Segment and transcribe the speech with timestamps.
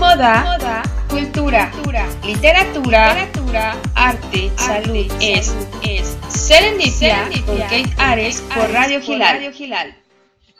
[0.00, 8.70] moda, moda cultura, cultura literatura, literatura, arte, salud, es, es Serendipia, con Kate Ares por
[8.72, 9.94] Radio Gilal.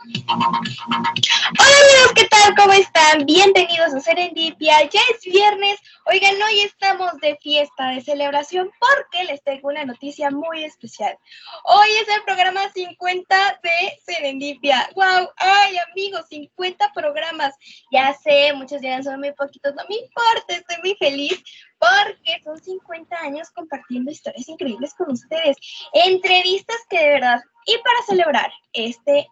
[0.02, 2.54] Hola amigos, ¿qué tal?
[2.56, 3.26] ¿Cómo están?
[3.26, 4.88] Bienvenidos a Serendipia.
[4.88, 5.78] Ya es viernes.
[6.06, 11.18] Oigan, hoy estamos de fiesta, de celebración, porque les tengo una noticia muy especial.
[11.64, 14.88] Hoy es el programa 50 de Serendipia.
[14.94, 15.28] ¡Wow!
[15.36, 16.24] ¡Ay, amigos!
[16.30, 17.54] 50 programas.
[17.92, 19.74] Ya sé, muchos dirán son muy poquitos.
[19.74, 21.42] No me importa, estoy muy feliz
[21.78, 25.58] porque son 50 años compartiendo historias increíbles con ustedes.
[25.92, 27.42] Entrevistas que de verdad.
[27.66, 29.28] Y para celebrar este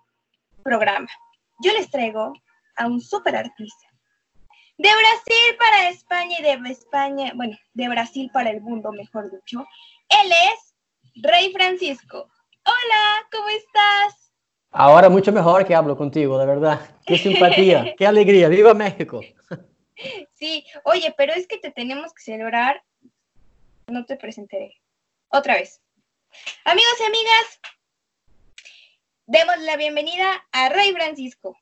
[0.68, 1.08] programa.
[1.60, 2.34] Yo les traigo
[2.76, 3.86] a un super artista.
[4.76, 9.64] De Brasil para España y de España, bueno, de Brasil para el mundo, mejor dicho.
[10.08, 10.74] Él es
[11.22, 12.28] Rey Francisco.
[12.64, 14.30] Hola, ¿cómo estás?
[14.70, 16.78] Ahora mucho mejor que hablo contigo, de verdad.
[17.06, 18.48] Qué simpatía, qué alegría.
[18.48, 19.20] ¡Viva México!
[20.34, 22.84] Sí, oye, pero es que te tenemos que celebrar.
[23.88, 24.76] No te presentaré.
[25.28, 25.80] Otra vez.
[26.64, 27.60] Amigos y amigas,
[29.28, 31.56] demos la bienvenida a Rey Francisco.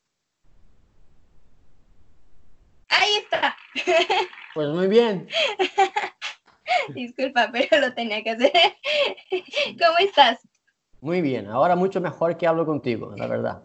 [2.88, 3.56] Ahí está.
[4.54, 5.28] Pues muy bien.
[6.94, 8.52] Disculpa, pero lo tenía que hacer.
[9.78, 10.38] ¿Cómo estás?
[11.02, 13.62] Muy bien, ahora mucho mejor que hablo contigo, la verdad.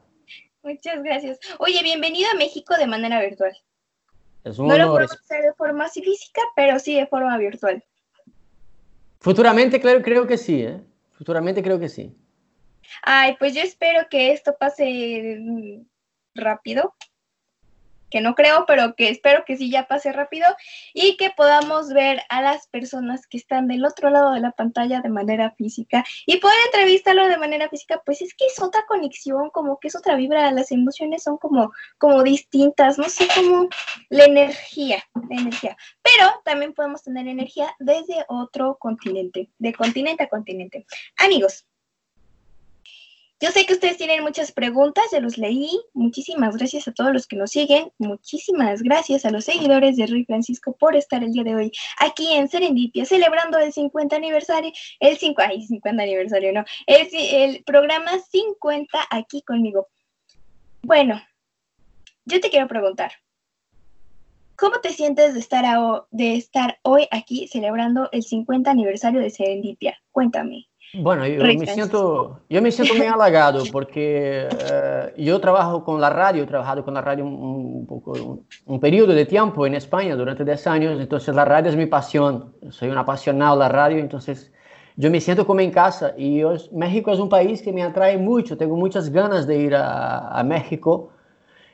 [0.63, 1.39] Muchas gracias.
[1.59, 3.58] Oye, bienvenido a México de manera virtual.
[4.43, 7.81] Es un no lo podemos hacer de forma física, pero sí de forma virtual.
[9.21, 10.81] Futuramente creo, creo que sí, ¿eh?
[11.13, 12.13] Futuramente creo que sí.
[13.02, 15.86] Ay, pues yo espero que esto pase mm,
[16.36, 16.95] rápido,
[18.11, 20.45] que no creo, pero que espero que sí ya pase rápido
[20.94, 25.02] y que podamos ver a las personas que están del otro lado de la pantalla
[25.02, 29.50] de manera física y poder entrevistarlo de manera física, pues es que es otra conexión,
[29.50, 33.70] como que es otra vibra, las emociones son como, como distintas, no sé, como
[34.09, 35.78] la energía, la energía.
[36.03, 40.86] Pero también podemos tener energía desde otro continente, de continente a continente.
[41.17, 41.65] Amigos,
[43.41, 45.71] yo sé que ustedes tienen muchas preguntas, ya los leí.
[45.93, 47.91] Muchísimas gracias a todos los que nos siguen.
[47.97, 52.33] Muchísimas gracias a los seguidores de Rey Francisco por estar el día de hoy aquí
[52.33, 58.19] en Serendipia, celebrando el 50 aniversario, el 5, ay, 50 aniversario, no, el, el programa
[58.19, 59.87] 50 aquí conmigo.
[60.83, 61.19] Bueno,
[62.25, 63.11] yo te quiero preguntar,
[64.55, 65.65] ¿cómo te sientes de estar,
[66.11, 69.99] de estar hoy aquí celebrando el 50 aniversario de Serendipia?
[70.11, 70.70] Cuéntame.
[70.93, 76.09] Bueno, yo me, siento, yo me siento muy halagado porque uh, yo trabajo con la
[76.09, 79.75] radio, he trabajado con la radio un, un poco, un, un, periodo de tiempo en
[79.75, 83.69] España durante 10 años, entonces la radio es mi pasión, soy un apasionado de la
[83.69, 84.52] radio, entonces
[84.97, 88.17] yo me siento como en casa y yo, México es un país que me atrae
[88.17, 91.11] mucho, tengo muchas ganas de ir a, a México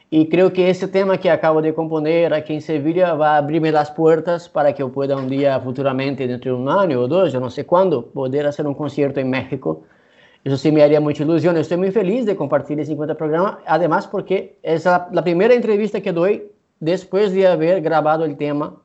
[0.09, 3.72] y creo que ese tema que acabo de componer aquí en Sevilla va a abrirme
[3.73, 7.34] las puertas para que yo pueda un día futuramente, dentro de un año o dos,
[7.34, 9.84] yo no sé cuándo, poder hacer un concierto en México.
[10.46, 11.57] Eso sí me haría mucha ilusión.
[11.57, 16.00] Estoy muy feliz de compartir el 50 programa, además porque es la, la, primera entrevista
[16.00, 18.78] que doy después de haber grabado el tema.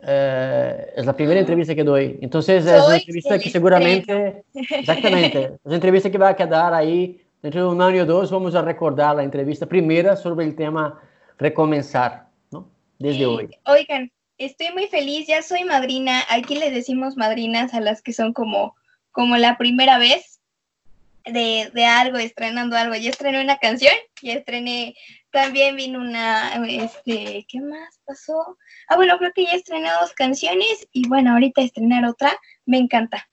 [0.00, 2.18] Eh, es la primera entrevista que doy.
[2.22, 7.20] Entonces es una entrevista que seguramente, exactamente, es una entrevista que va a quedar ahí
[7.46, 11.00] dentro de un año o dos vamos a recordar la entrevista primera sobre el tema
[11.38, 12.68] recomenzar, ¿no?
[12.98, 13.48] Desde hoy.
[13.66, 16.24] Oigan, estoy muy feliz, ya soy madrina.
[16.28, 18.74] Aquí le decimos madrinas a las que son como,
[19.12, 20.40] como la primera vez
[21.24, 22.96] de, de algo, estrenando algo.
[22.96, 24.96] Ya estrené una canción, ya estrené,
[25.30, 28.58] también vino una, este, ¿qué más pasó?
[28.88, 33.28] Ah, bueno, creo que ya estrené dos canciones y bueno, ahorita estrenar otra, me encanta.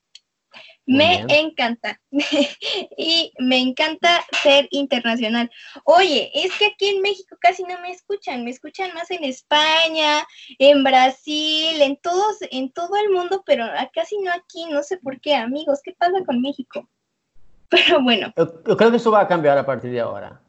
[0.85, 1.99] Me encanta.
[2.97, 5.49] y me encanta ser internacional.
[5.85, 10.25] Oye, es que aquí en México casi no me escuchan, me escuchan más en España,
[10.59, 15.19] en Brasil, en todos, en todo el mundo, pero casi no aquí, no sé por
[15.21, 16.89] qué, amigos, ¿qué pasa con México?
[17.69, 18.31] Pero bueno.
[18.37, 20.39] Yo, yo creo que eso va a cambiar a partir de ahora.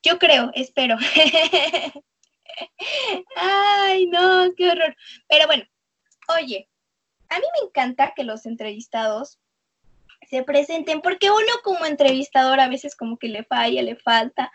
[0.00, 0.96] Yo creo, espero.
[3.36, 4.94] Ay, no, qué horror.
[5.28, 5.64] Pero bueno,
[6.38, 6.69] oye,
[7.30, 9.38] a mí me encanta que los entrevistados
[10.28, 14.52] se presenten, porque uno como entrevistador a veces como que le falla, le falta,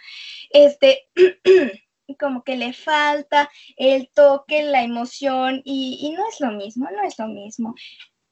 [0.51, 1.09] este,
[2.19, 7.01] como que le falta el toque, la emoción, y, y, no es lo mismo, no
[7.03, 7.75] es lo mismo.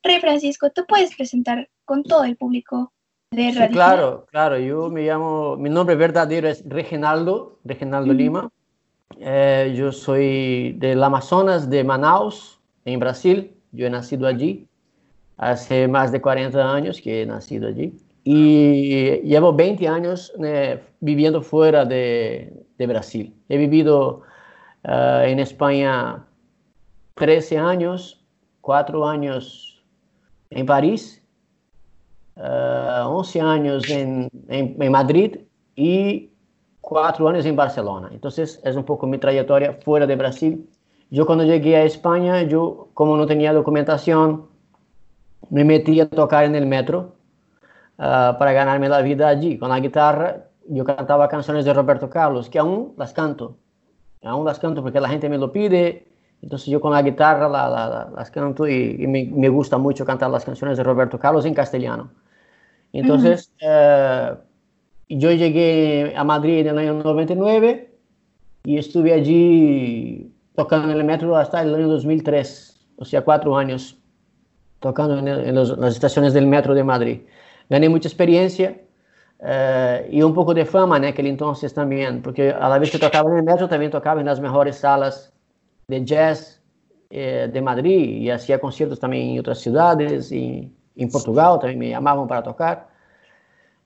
[0.03, 2.93] Rey Francisco, ¿tú puedes presentar con todo el público
[3.31, 3.67] de Radio?
[3.67, 8.13] Sí, claro, claro, yo me llamo, mi nombre verdadero es Reginaldo, Reginaldo.
[8.13, 8.49] Lima,
[9.19, 14.67] eh, yo soy del Amazonas de Manaus, en Brasil, yo he nacido allí,
[15.37, 17.93] hace más de 40 años que he nacido allí.
[18.23, 23.35] Y llevo 20 años eh, viviendo fuera de, de, Brasil.
[23.49, 24.23] He vivido
[24.85, 26.25] Uh, en España
[27.15, 28.21] 13 años,
[28.59, 29.81] 4 años
[30.49, 31.23] en París,
[32.35, 35.37] uh, 11 años en, en, en, Madrid
[35.77, 36.29] y
[36.81, 38.09] 4 años en Barcelona.
[38.11, 40.69] Entonces es un poco mi trayectoria fuera de Brasil.
[41.09, 44.45] Yo cuando llegué a España, yo como no tenía documentación,
[45.49, 47.15] me metí a tocar en el metro
[47.97, 49.57] uh, para ganarme la vida allí.
[49.57, 53.57] Con la guitarra yo cantaba canciones de Roberto Carlos, que aún las canto.
[54.23, 56.07] Aún las canto porque la gente me lo pide.
[56.41, 59.77] Entonces yo con la guitarra la, la, la, las canto y, y me, me, gusta
[59.77, 62.09] mucho cantar las canciones de Roberto Carlos en castellano.
[62.91, 64.33] Entonces uh -huh.
[64.33, 64.37] uh,
[65.09, 67.93] yo llegué a Madrid en el año 99
[68.65, 73.97] y estuve allí tocando en el metro hasta el año 2003, o sea, cuatro años
[74.79, 77.21] tocando en, el, en los, las estaciones del metro de Madrid.
[77.69, 78.81] Gané mucha experiencia
[79.39, 82.99] uh, y un poco de fama en aquel entonces también, porque a la vez que
[82.99, 85.33] tocaba en el metro también tocaba en las mejores salas
[85.87, 86.61] de jazz
[87.09, 91.89] eh, de Madrid y hacía conciertos también en otras ciudades y en Portugal también me
[91.89, 92.89] llamaban para tocar.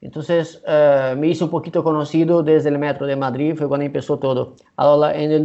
[0.01, 4.19] Entonces uh, me hice un poquito conocido desde el metro de Madrid, fue cuando empezó
[4.19, 4.55] todo.
[4.75, 5.43] Ahora en el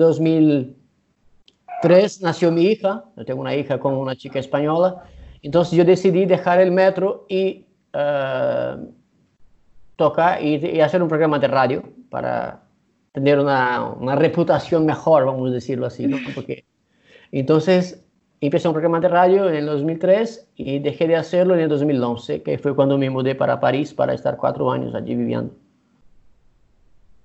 [1.82, 5.04] 2003 nació mi hija, yo tengo una hija con una chica española,
[5.42, 8.86] entonces yo decidí dejar el metro y uh,
[9.96, 12.62] tocar y, y, hacer un programa de radio para
[13.12, 16.18] tener una, una, reputación mejor, vamos a decirlo así, ¿no?
[16.34, 16.64] Porque,
[17.32, 18.04] entonces
[18.40, 22.42] empecé un programa de radio en el 2003 y dejé de hacerlo en el 2011,
[22.42, 25.54] que fue cuando me mudé para París para estar cuatro años allí viviendo.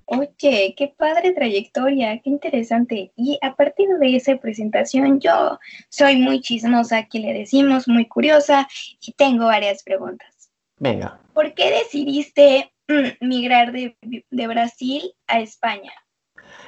[0.10, 3.12] Oye, qué padre trayectoria, qué interesante.
[3.18, 5.60] Y a partir de esa presentación, yo
[5.90, 8.70] soy muy chismosa, aquí le decimos, muy curiosa,
[9.02, 10.50] y tengo varias preguntas.
[10.80, 11.20] Venga.
[11.34, 13.98] ¿Por qué decidiste mm, migrar de,
[14.32, 15.92] de, Brasil a España?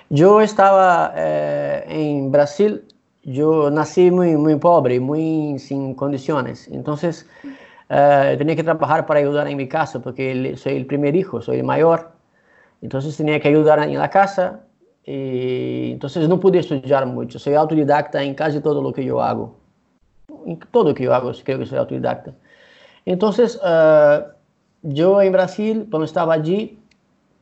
[0.09, 2.83] Yo estaba eh, en Brasil,
[3.24, 6.68] yo nací muy, muy pobre, muy sin condiciones.
[6.68, 7.25] Entonces,
[7.88, 11.59] eh, tenía que trabajar para ayudar en mi casa, porque soy el primer hijo, soy
[11.59, 12.19] el mayor.
[12.81, 14.61] Entonces tenía que ayudar en la casa
[15.03, 17.39] y entonces no pude estudiar mucho.
[17.39, 19.55] Soy autodidacta en casi todo lo que yo hago.
[20.45, 22.33] En todo lo que yo hago creo que soy autodidacta.
[23.05, 24.23] Entonces uh,
[24.83, 26.79] yo en Brasil, cuando estaba allí,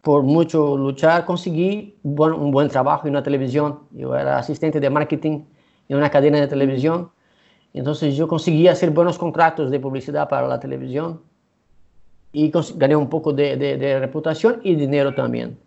[0.01, 3.79] por mucho luchar, conseguí buen, un buen trabajo en una televisión.
[3.91, 5.41] Yo era asistente de marketing
[5.89, 7.11] en una cadena de televisión.
[7.73, 11.21] Entonces yo conseguí hacer buenos contratos de publicidad para la televisión
[12.31, 15.57] y gané un poco de, de, de, reputación y dinero también.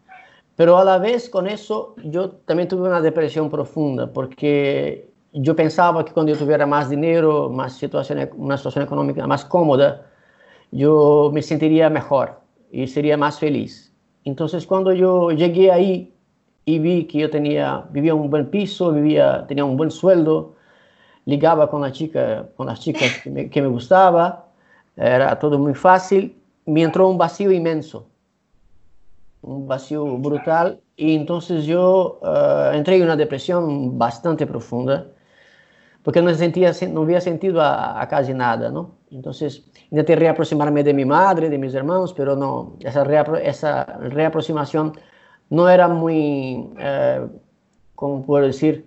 [0.57, 6.05] Pero a la vez con eso yo también tuve una depresión profunda porque yo pensaba
[6.05, 10.07] que cuando yo tuviera más dinero, más situación, una situación económica más cómoda,
[10.71, 12.41] yo me sentiría mejor
[12.71, 13.93] y sería más feliz.
[14.25, 16.13] Entonces cuando yo llegué ahí
[16.65, 20.57] y vi que yo tenía, vivía un buen piso, vivía, tenía un buen sueldo,
[21.25, 24.47] ligaba con, la chica, con las chicas que me, que me gustaba,
[24.97, 26.37] era todo muy fácil,
[26.71, 28.09] me entró un vacío inmenso,
[29.43, 35.09] un vacío brutal, y entonces yo uh, entré en una depresión bastante profunda,
[36.05, 38.99] porque no, sentía, no había sentido a, a, casi nada, ¿no?
[39.11, 44.93] Entonces intenté reaproximarme de mi madre, de mis hermanos, pero no, esa, reapro esa reaproximación
[45.49, 47.29] no era muy, uh,
[47.97, 48.87] ¿cómo puedo decir?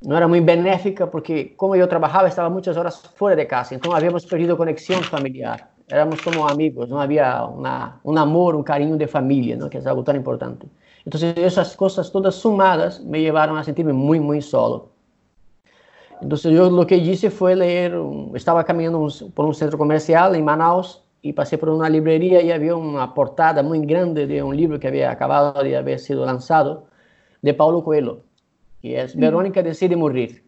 [0.00, 3.96] No era muy benéfica porque como yo trabajaba estaba muchas horas fuera de casa, entonces
[3.96, 9.06] habíamos perdido conexión familiar éramos como amigos, no había una, un amor, un cariño de
[9.06, 9.70] familia, ¿no?
[9.70, 10.66] que es algo tan importante.
[11.04, 14.90] Entonces esas cosas todas sumadas me llevaron a sentirme muy, muy solo.
[16.20, 17.96] Entonces yo lo que hice fue leer,
[18.34, 22.50] estaba caminando un, por un centro comercial en Manaus y pasé por una librería y
[22.50, 26.86] había una portada muy grande de un libro que había acabado de haber sido lanzado
[27.42, 28.22] de Paulo Coelho,
[28.80, 30.45] que es Verónica decide morir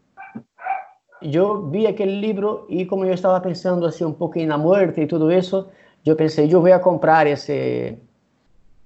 [1.20, 5.02] yo vi aquel libro y como yo estaba pensando así un poco en la muerte
[5.02, 5.70] y todo eso,
[6.04, 7.98] yo pensé, yo voy a comprar ese,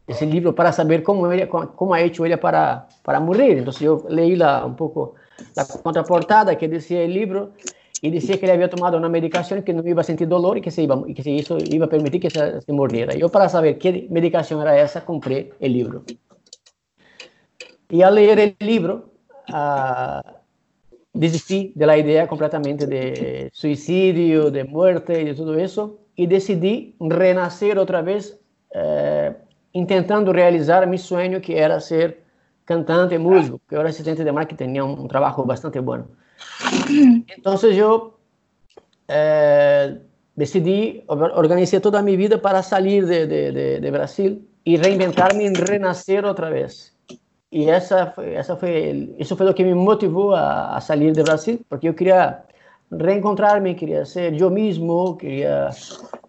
[0.06, 3.58] ese libro para saber cómo, ella, cómo ha hecho ella para, para morir.
[3.58, 5.14] Entonces yo leí la, un poco
[5.54, 7.52] la contraportada que decía el libro
[8.00, 10.60] y decía que él había tomado una medicación que no iba a sentir dolor y
[10.60, 13.14] que, se iba, que eso iba a permitir que se, se muriera.
[13.14, 16.02] Yo para saber qué medicación era esa, compré el libro.
[17.88, 19.10] Y al leer el libro,
[19.50, 20.41] uh,
[21.12, 26.94] desistí de la idea completamente de suicidio, de muerte y de todo eso, y decidí
[27.00, 28.40] renacer otra vez
[28.74, 29.34] eh,
[29.72, 32.22] intentando realizar mi sueño que era ser
[32.64, 36.06] cantante, músico, que era asistente de marketing, tenía un, un trabajo bastante bueno.
[37.36, 38.18] Entonces yo
[39.08, 39.98] eh,
[40.34, 45.54] decidí, organizar toda mi vida para salir de, de, de, de Brasil y reinventarme y
[45.54, 46.91] renacer otra vez.
[47.52, 51.22] Y esa fue, esa fue eso fue lo que me motivó a, a, salir de
[51.22, 52.46] Brasil, porque yo quería
[52.90, 55.68] reencontrarme, quería ser yo mismo, quería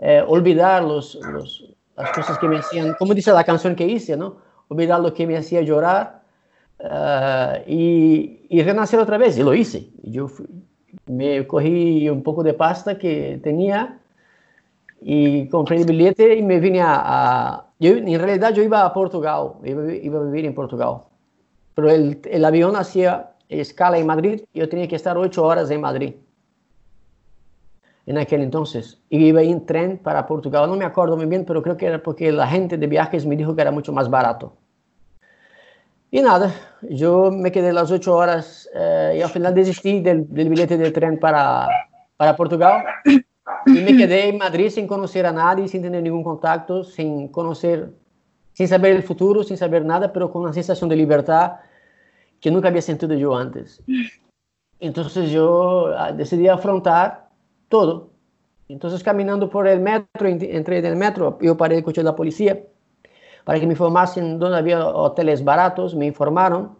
[0.02, 4.18] eh, olvidar los, los, las cosas que me hacían, como dice la canción que hice,
[4.18, 4.36] ¿no?
[4.68, 6.24] Olvidar lo que me hacía llorar
[6.80, 9.88] uh, y, y, renacer otra vez, y lo hice.
[10.04, 10.46] Yo fui,
[11.06, 13.98] me cogí un poco de pasta que tenía
[15.02, 17.02] y compré el billete y me vine a...
[17.02, 21.04] a yo, en realidad yo iba a Portugal, iba, iba a vivir en Portugal,
[21.76, 25.70] pero el, el avión hacía escala en Madrid y yo tenía que estar ocho horas
[25.70, 26.14] en Madrid
[28.06, 29.02] en aquel entonces.
[29.10, 30.70] Y iba en tren para Portugal.
[30.70, 33.36] No me acuerdo muy bien, pero creo que era porque la gente de viajes me
[33.36, 34.54] dijo que era mucho más barato.
[36.12, 40.50] Y nada, yo me quedé las ocho horas eh, y al final desistí del, del,
[40.50, 41.68] billete del tren para,
[42.18, 42.84] para Portugal.
[43.66, 47.90] Y me quedé en Madrid sin conocer a nadie, sin tener ningún contacto, sin conocer,
[48.54, 51.54] sin saber el futuro, sin saber nada, pero con una sensación de libertad
[52.40, 53.82] que nunca había sentido yo antes.
[54.80, 57.30] Entonces yo ah, decidí afrontar
[57.70, 58.10] todo.
[58.68, 62.16] Entonces, caminando por el metro, entré en el metro, yo paré el coche de la
[62.16, 62.60] policía
[63.44, 66.78] para que me informasen dónde había hoteles baratos, me informaron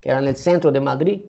[0.00, 1.22] que era en el centro de Madrid.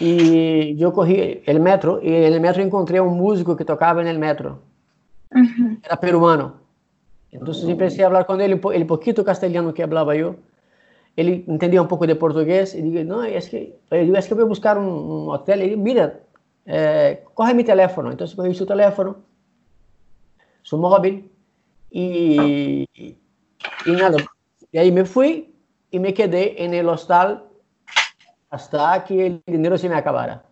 [0.00, 4.00] Y yo cogí el metro y en el metro encontré a un músico que tocaba
[4.00, 4.60] en el metro.
[5.30, 5.80] Uh -huh.
[5.84, 6.67] Era peruano.
[7.30, 10.36] Entonces empecé a hablar con él, el poquito castellano que hablaba yo.
[11.16, 14.46] Él entendía un poco de portugués y dije, no, es que, es que voy a
[14.46, 15.62] buscar un, un hotel.
[15.62, 16.20] Y mira,
[16.64, 18.10] eh, coge mi teléfono.
[18.10, 19.16] Entonces cogí su teléfono,
[20.62, 21.30] su móvil
[21.90, 24.18] y, y nada.
[24.70, 25.54] Y ahí me fui
[25.90, 27.44] y me quedé en el hostal
[28.50, 30.44] hasta que el dinero se me acabara.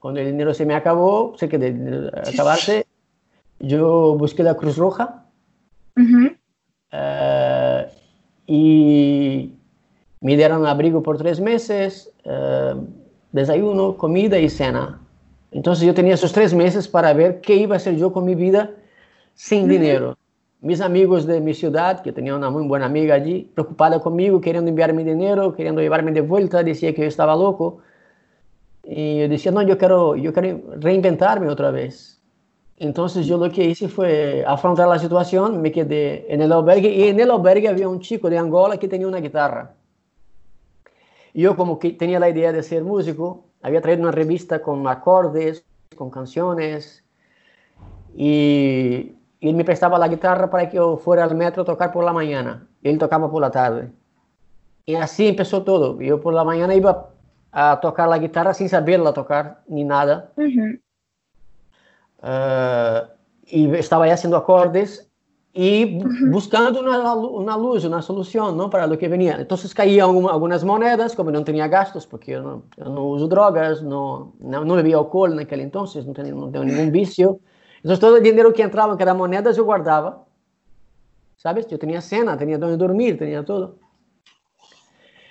[0.00, 2.86] Cuando el dinero se me acabó, sé que de acabarse,
[3.60, 5.26] yo busqué la Cruz Roja
[5.96, 6.36] uh -huh.
[6.92, 7.90] uh,
[8.46, 9.52] y
[10.20, 12.12] me dieron abrigo por tres meses.
[12.24, 12.86] Uh,
[13.32, 15.00] desayuno, comida y cena.
[15.50, 18.34] Entonces yo tenía esos tres meses para ver qué iba a hacer yo con mi
[18.34, 18.70] vida
[19.34, 20.16] sin dinero.
[20.60, 24.68] Mis amigos de mi ciudad, que tenía una muy buena amiga allí, preocupada conmigo, queriendo
[24.68, 27.78] enviarme dinero, queriendo llevarme de vuelta, decía que yo estaba loco.
[28.82, 32.17] Y yo decía, no, yo quiero, yo quiero reinventarme otra vez.
[32.80, 37.08] Entonces yo lo que hice fue afrontar la situación, me quedé en el albergue y
[37.08, 39.74] en el albergue había un chico de Angola que tenía una guitarra.
[41.34, 45.64] Yo como que tenía la idea de ser músico, había traído una revista con acordes,
[45.96, 47.04] con canciones,
[48.14, 51.92] y, y él me prestaba la guitarra para que yo fuera al metro a tocar
[51.92, 52.66] por la mañana.
[52.82, 53.90] Él tocaba por la tarde.
[54.84, 56.00] Y así empezó todo.
[56.00, 57.10] Yo por la mañana iba
[57.52, 60.32] a tocar la guitarra sin saberla tocar ni nada.
[60.36, 60.80] Uh -huh.
[62.22, 63.08] Uh,
[63.46, 65.08] y estaba ahí haciendo acordes
[65.52, 68.70] y buscando una, una, luz, una solución ¿no?
[68.70, 69.36] para lo que venía.
[69.40, 73.82] Entonces caían algunas monedas, como no tenía gastos, porque yo no, yo no uso drogas,
[73.82, 77.40] no, no, no, bebía alcohol en aquel entonces, no tenía, no tenía ningún vicio.
[77.78, 80.24] Entonces todo el dinero que entraba en cada moneda yo guardaba,
[81.36, 81.66] ¿sabes?
[81.66, 83.78] Yo tenía cena, tenía donde dormir, tenía todo.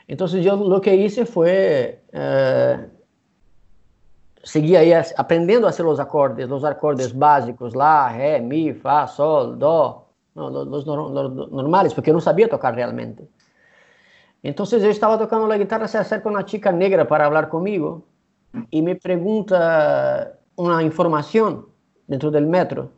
[0.08, 2.04] Entonces yo lo que hice fue...
[2.12, 2.88] Eh,
[4.48, 9.60] seguir ahí aprendiendo a hacer los acordes, los acordes básicos, la, re, mi, fa, sol,
[9.60, 13.28] do, no, los, los, los, normales, porque eu não sabia tocar realmente.
[14.44, 18.06] Então, eu estava tocando a guitarra, se acerca uma chica negra para falar comigo
[18.72, 21.66] e me pergunta uma informação
[22.08, 22.90] dentro do metro.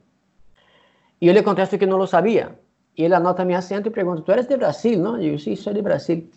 [1.19, 2.59] E eu lhe contesto que não sabia.
[2.95, 5.15] E ele anota meu acento e pergunta: Tu eres de Brasil, não?
[5.15, 6.29] Eu digo: Sim, sou de Brasil.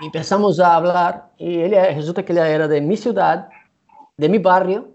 [0.00, 3.46] E começamos a falar e ele resulta que ele era de minha cidade,
[4.18, 4.94] de meu barrio,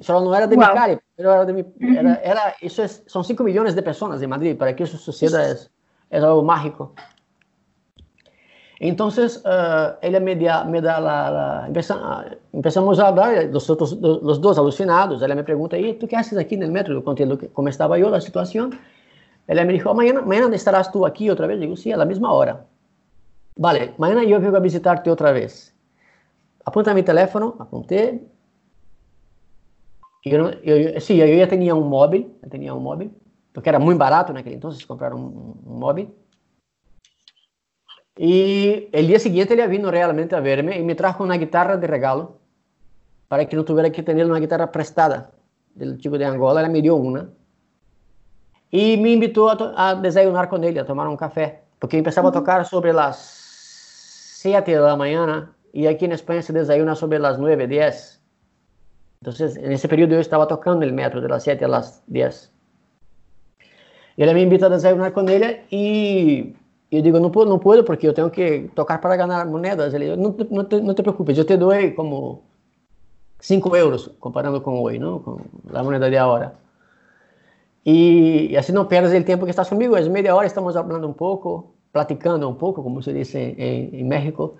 [0.00, 0.66] só não era de wow.
[0.66, 4.22] mi calle, pero era de mi, era, era, eso es, son 5 millones de personas
[4.22, 5.70] en Madrid, para que eso suceda es,
[6.10, 6.94] es algo mágico.
[8.80, 13.92] Entonces, uh, ella me da, me da la, la empezamos, empezamos a hablar, los, otros,
[14.00, 16.94] los dos alucinados, ella me pregunta, ¿y tú qué haces aquí en el metro?
[16.94, 18.76] Yo conté cómo estaba yo, la situación.
[19.46, 21.60] Ella me dijo, mañana, mañana estarás tú aquí otra vez.
[21.60, 22.64] Digo, sí, a la misma hora.
[23.56, 25.71] Vale, mañana yo vengo a visitarte otra vez.
[26.64, 28.20] Apunta mi teléfono, apunté,
[30.24, 33.10] eu, eu, sim, eu já tinha um móvel, eu tinha um móvel,
[33.52, 36.14] porque era muito barato naquele então, comprar um, um móvel.
[38.16, 41.86] E o dia seguinte ele vindo realmente a verme e me trajo uma guitarra de
[41.86, 42.40] regalo
[43.28, 45.30] para que não tivesse que ter uma guitarra prestada
[45.74, 46.60] do tipo de Angola.
[46.60, 47.32] Ela me deu uma
[48.70, 52.34] e me invitou a, a desayunar com ele, a tomar um café, porque começava uhum.
[52.34, 57.38] a tocar sobre as 7 da manhã e aqui na Espanha se desayuna sobre as
[57.38, 58.20] 9, 10.
[59.22, 62.52] Entonces, en ese periodo yo estaba tocando el metro de las 7 a las 10.
[64.16, 66.54] Y ella me invitó a desayunar ella y
[66.92, 69.94] Y yo digo, no puedo, no puedo porque yo tengo que tocar para ganar monedas.
[69.94, 72.42] Dijo, no, no, te, no te preocupes, yo te doy como
[73.40, 75.22] 5 euros comparando con hoy, ¿no?
[75.22, 76.52] Con la moneda de ahora.
[77.82, 81.14] Y, así no pierdes el tiempo que estás conmigo, es media hora, estamos hablando un
[81.14, 84.56] poco, platicando un poco, como se en, en México.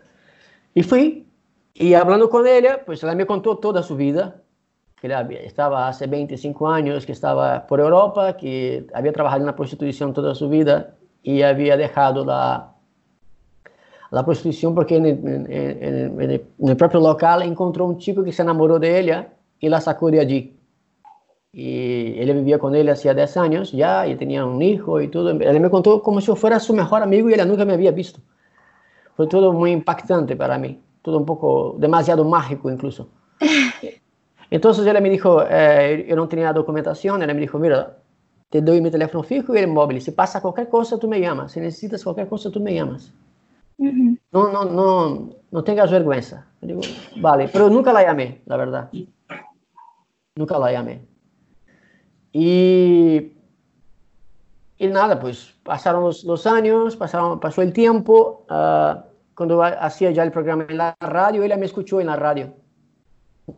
[0.74, 1.26] Y fui,
[1.74, 4.42] y hablando con ella, pues ella me contó toda su vida,
[5.00, 9.56] que ella estaba hace 25 años, que estaba por Europa, que había trabajado en la
[9.56, 12.72] prostitución toda su vida y había dejado la,
[14.12, 19.68] la prostitución porque el, propio local encontró un chico que se enamoró de ella y
[19.68, 20.56] la sacó de allí.
[21.50, 25.30] Y él vivía con él hacía 10 años ya y tenía un hijo y todo.
[25.30, 27.90] Él me contó como si yo fuera su mejor amigo y ella nunca me había
[27.90, 28.20] visto.
[29.16, 33.08] Fue todo muy impactante para mí, todo un poco demasiado mágico incluso.
[34.50, 37.96] Entonces ella me dijo, eh, yo no tenía documentación, ella me dijo, mira,
[38.50, 41.52] te doy mi teléfono fijo y el móvil, si pasa cualquier cosa tú me llamas,
[41.52, 43.12] si necesitas cualquier cosa tú me llamas.
[43.78, 44.18] Uh -huh.
[44.30, 46.46] No, no, no, no tengas vergüenza.
[46.60, 46.80] Yo digo,
[47.16, 48.90] vale, pero nunca la llamé, la verdad.
[50.36, 51.00] Nunca la llamé.
[52.32, 53.32] Y,
[54.82, 58.44] y nada, pues pasaron los, los años, pasaron, pasó el tiempo.
[58.50, 59.00] Uh,
[59.36, 62.52] cuando hacía ya el programa en la radio, ella me escuchó en la radio.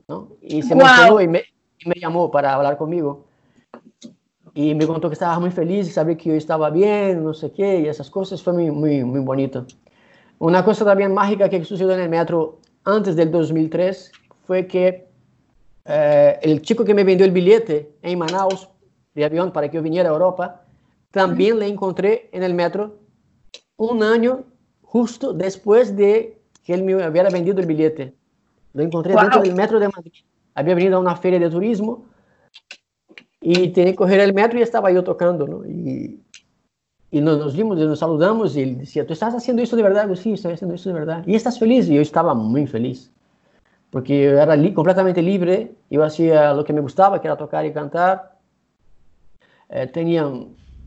[0.07, 0.37] ¿no?
[0.43, 0.85] Y se wow.
[0.85, 1.43] mencionó y me,
[1.79, 3.25] y me, llamó para hablar conmigo.
[4.53, 7.81] Y me contó que estaba muy feliz, sabía que yo estaba bien, no sé qué,
[7.81, 8.43] y esas cosas.
[8.43, 9.65] Fue muy, muy, muy bonito.
[10.41, 14.13] Una cosa también mágica que sucedió en el metro antes del 2003
[14.47, 15.09] fue que
[15.87, 18.69] eh, el chico que me vendió el billete en Manaus
[19.15, 20.64] de avión para que yo viniera a Europa,
[21.15, 22.99] también le encontré en el metro
[23.77, 24.45] un año
[24.83, 28.15] justo después de que él me hubiera vendido el billete.
[28.75, 29.23] Lo encontré wow.
[29.23, 30.13] dentro del metro de Madrid.
[30.55, 32.05] Había venido a una feria de turismo
[33.41, 35.65] y tenía que coger el metro y estaba yo tocando, ¿no?
[35.65, 36.21] Y,
[37.11, 39.83] y nos, nos, vimos y nos saludamos y él decía, ¿tú estás haciendo eso de
[39.83, 40.09] verdad?
[40.09, 41.25] Yo, sí, estoy haciendo eso de verdad.
[41.27, 41.89] ¿Y estás feliz?
[41.89, 43.15] Y yo estaba muy feliz
[43.95, 47.65] porque yo era li completamente libre, yo hacía lo que me gustaba, que era tocar
[47.65, 48.41] y cantar.
[49.69, 50.29] Eh, tenía,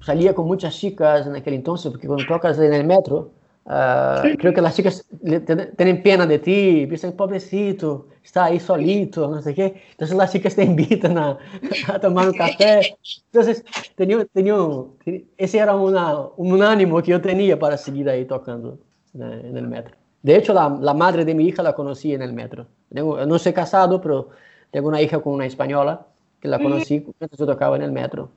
[0.01, 3.31] salía con muchas chicas en aquel entonces, porque cuando tocas en el metro,
[3.65, 5.05] uh, creo que las chicas
[5.75, 9.81] tienen pena de ti, piensan, pobrecito, está ahí solito, no sé qué.
[9.91, 11.37] Entonces las chicas te invitan a,
[11.87, 12.97] a tomar un café.
[13.31, 13.63] Entonces,
[13.95, 14.55] tenía, tenía,
[15.37, 18.79] ese era una, un ánimo que yo tenía para seguir ahí tocando
[19.13, 19.95] en el metro.
[20.21, 22.67] De hecho, la, la, madre de mi hija la conocí en el metro.
[22.93, 24.29] Tengo, no soy casado, pero
[24.71, 26.05] tengo una hija con una española
[26.39, 28.29] que la conocí mientras yo tocaba en el metro.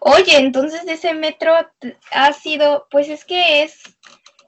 [0.00, 1.52] Oye, entonces ese metro
[2.12, 3.80] ha sido, pues es que es,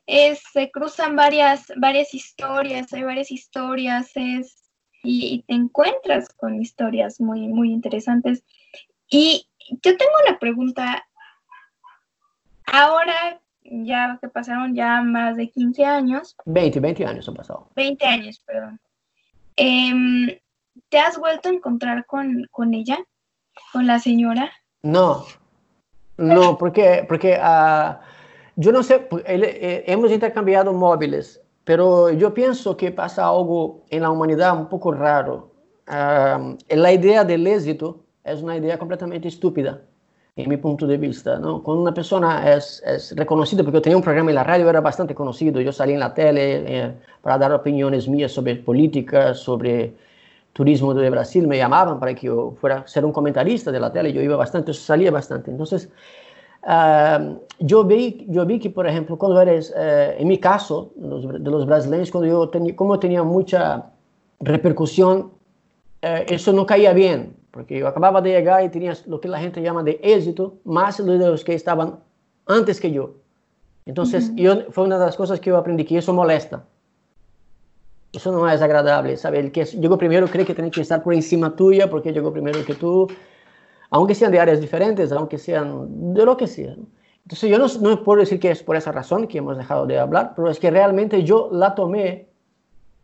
[0.06, 4.70] es se cruzan varias, varias historias, hay varias historias, es,
[5.02, 8.44] y, y te encuentras con historias muy, muy interesantes.
[9.08, 9.48] Y
[9.82, 11.06] yo tengo una pregunta.
[12.66, 16.36] Ahora ya que pasaron ya más de 15 años.
[16.44, 17.70] 20, 20 años han pasado.
[17.74, 18.80] 20 años, perdón.
[19.56, 20.40] Eh,
[20.88, 22.98] ¿Te has vuelto a encontrar con, con, ella?
[23.72, 24.52] ¿Con la señora?
[24.86, 25.24] No,
[26.16, 27.96] no, porque, porque uh,
[28.54, 34.10] yo no sé, eh, hemos intercambiado móviles, pero yo pienso que pasa algo en la
[34.10, 35.50] humanidad un poco raro.
[35.88, 39.80] Uh, la idea del éxito es una idea completamente estúpida
[40.36, 41.40] en mi punto de vista.
[41.40, 41.64] ¿no?
[41.64, 44.80] Cuando una persona es, es, reconocida, porque yo tenía un programa en la radio, era
[44.80, 49.94] bastante conocido, yo salí en la tele eh, para dar opiniones mías sobre política, sobre
[50.56, 53.92] turismo de Brasil, me llamaban para que yo fuera a ser un comentarista de la
[53.92, 55.50] tele, yo iba bastante, salía bastante.
[55.50, 55.90] Entonces,
[56.62, 61.28] uh, yo, vi, yo vi que, por ejemplo, cuando eres, uh, en mi caso, los,
[61.28, 63.90] de los brasileños, cuando yo tenía, como tenía mucha
[64.40, 65.30] repercusión,
[66.02, 69.38] uh, eso no caía bien, porque yo acababa de llegar y tenía lo que la
[69.38, 71.98] gente llama de éxito, más de los que estaban
[72.46, 73.10] antes que yo.
[73.84, 74.42] Entonces, uh -huh.
[74.42, 76.64] yo, fue una de las cosas que yo aprendí, que eso molesta.
[78.12, 79.44] Eso no es agradable, ¿sabes?
[79.44, 82.64] El que llegó primero cree que tiene que estar por encima tuya porque llegó primero
[82.64, 83.06] que tú,
[83.90, 86.74] aunque sean de áreas diferentes, aunque sean de lo que sea.
[87.24, 89.98] Entonces, yo no, no puedo decir que es por esa razón que hemos dejado de
[89.98, 92.28] hablar, pero es que realmente yo la tomé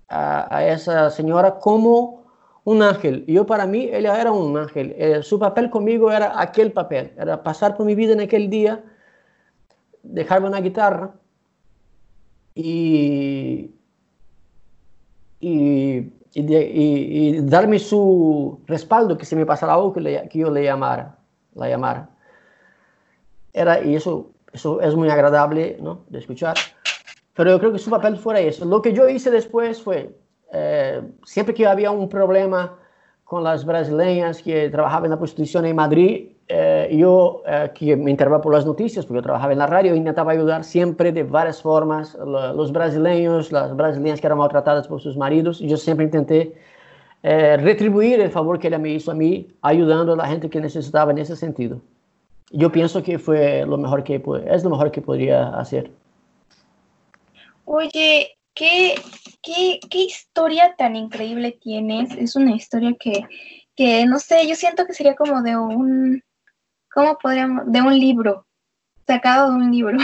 [0.08, 2.22] a, a esa señora como
[2.64, 3.24] un ángel.
[3.26, 4.94] Yo para mí, ella era un ángel.
[4.96, 8.84] Eh, su papel conmigo era aquel papel, era pasar por mi vida en aquel día,
[10.02, 11.14] dejarme una guitarra
[12.54, 13.74] y,
[15.42, 20.50] y, y, y, darme su respaldo, que si me pasara algo que, le, que yo
[20.50, 21.18] le llamara,
[21.54, 22.08] la llamara.
[23.52, 26.04] Era, y eso, eso es muy agradable ¿no?
[26.08, 26.56] de escuchar.
[27.34, 28.64] Pero yo creo que su papel fuera eso.
[28.64, 30.16] Lo que yo hice después fue
[30.52, 32.78] eh, siempre que había un problema
[33.32, 36.26] con las brasileñas que trabajaban en la prostitución en Madrid.
[36.48, 39.94] Eh, yo, eh, que me enteraba por las noticias, porque yo trabajaba en la radio,
[39.94, 42.14] intentaba ayudar siempre de varias formas.
[42.14, 46.54] Los brasileños, las brasileñas que eran maltratadas por sus maridos, yo siempre intenté
[47.22, 50.60] eh, retribuir el favor que ella me hizo a mí, ayudando a la gente que
[50.60, 51.80] necesitaba en ese sentido.
[52.50, 55.90] Yo pienso que fue lo mejor que es lo mejor que podría hacer.
[57.64, 58.94] Oye, ¿qué,
[59.42, 62.12] qué, qué historia tan increíble tienes?
[62.12, 63.26] Es una historia que,
[63.76, 66.22] que, no sé, yo siento que sería como de un,
[66.92, 67.64] ¿cómo podríamos?
[67.66, 68.46] De un libro,
[69.06, 69.98] sacado de un libro.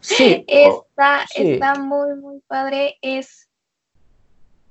[0.00, 0.44] Sí.
[0.48, 2.98] está, está muy, muy padre.
[3.02, 3.48] Es,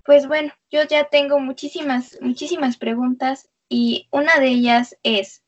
[0.04, 5.44] pues bueno, yo ya tengo muchísimas, muchísimas preguntas y una de ellas es,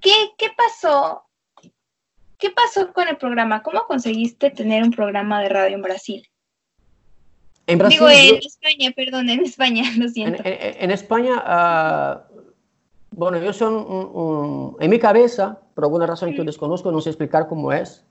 [0.00, 1.27] ¿qué, qué pasó
[2.38, 3.62] ¿Qué pasó con el programa?
[3.64, 6.22] ¿Cómo conseguiste tener un programa de radio en Brasil?
[7.66, 7.98] En Brasil.
[7.98, 10.40] Digo, en España, perdón, en España, lo siento.
[10.44, 12.44] En, España, uh,
[13.10, 17.00] bueno, yo soy un, un, en mi cabeza, por alguna razón que yo desconozco, no
[17.00, 18.04] sé explicar cómo es.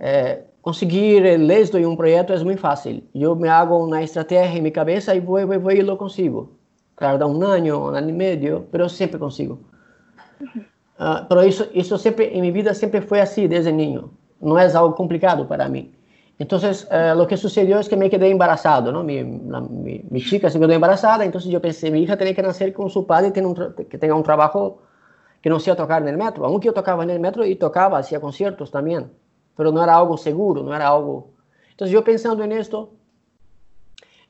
[0.00, 3.08] Eh, conseguir el éxito en un proyecto es muy fácil.
[3.14, 6.50] Yo me hago una estrategia en mi cabeza y voy, voy, voy y lo consigo.
[6.96, 9.60] Tarda un año, un año y medio, pero siempre consigo.
[10.40, 10.66] Uh -huh.
[10.98, 14.10] Uh, pero isso, isso sempre em minha vida sempre foi assim desde niño.
[14.40, 15.94] Não é algo complicado para mim.
[16.40, 19.02] Então, uh, o que sucedeu é que me quedei embaraçado, não?
[19.04, 22.42] Mi, la, mi, mi, chica se quedou embaraçada, então eu pensei, minha hija tem que
[22.42, 24.78] nascer com seu padre e um, que tenha um trabalho
[25.42, 26.44] que não seja tocar no metro.
[26.44, 29.04] Aunque eu tocava no metro e tocava, fazia concertos também,
[29.56, 31.34] mas não era algo seguro, não era algo...
[31.74, 32.88] Então, eu pensando nisso,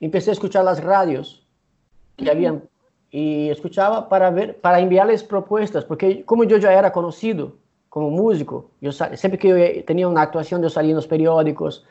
[0.01, 1.47] comecei a escutar as rádios
[2.17, 2.63] que haviam
[3.11, 7.55] y escuchaba para ver, para enviarles propuestas, porque como yo ya era conocido
[7.89, 11.87] como músico, yo siempre que yo tenía una actuación yo salía en los periódicos,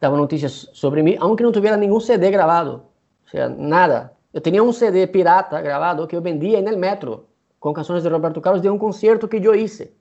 [0.00, 2.84] daba noticias sobre mí, aunque no tuviera ningún CD grabado,
[3.26, 4.12] o sea, nada.
[4.32, 7.24] Yo tenía un CD pirata grabado que yo vendía en el metro
[7.58, 9.94] con canciones de Roberto Carlos de un concierto que yo hice,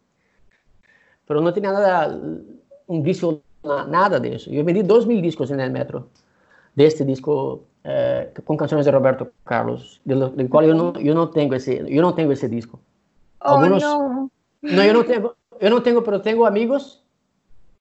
[1.25, 2.19] pero no tenía nada,
[2.87, 4.51] un disco, nada de eso.
[4.51, 6.07] Yo vendí dos mil discos el metro
[6.77, 11.15] de este disco eh, com canções de Roberto Carlos, do, do qual eu não, eu
[11.15, 12.79] não tenho esse, eu não tenho esse disco.
[13.41, 14.29] Oh, Algunos, no.
[14.61, 17.01] no, eu não tenho, eu não tenho, pero tenho amigos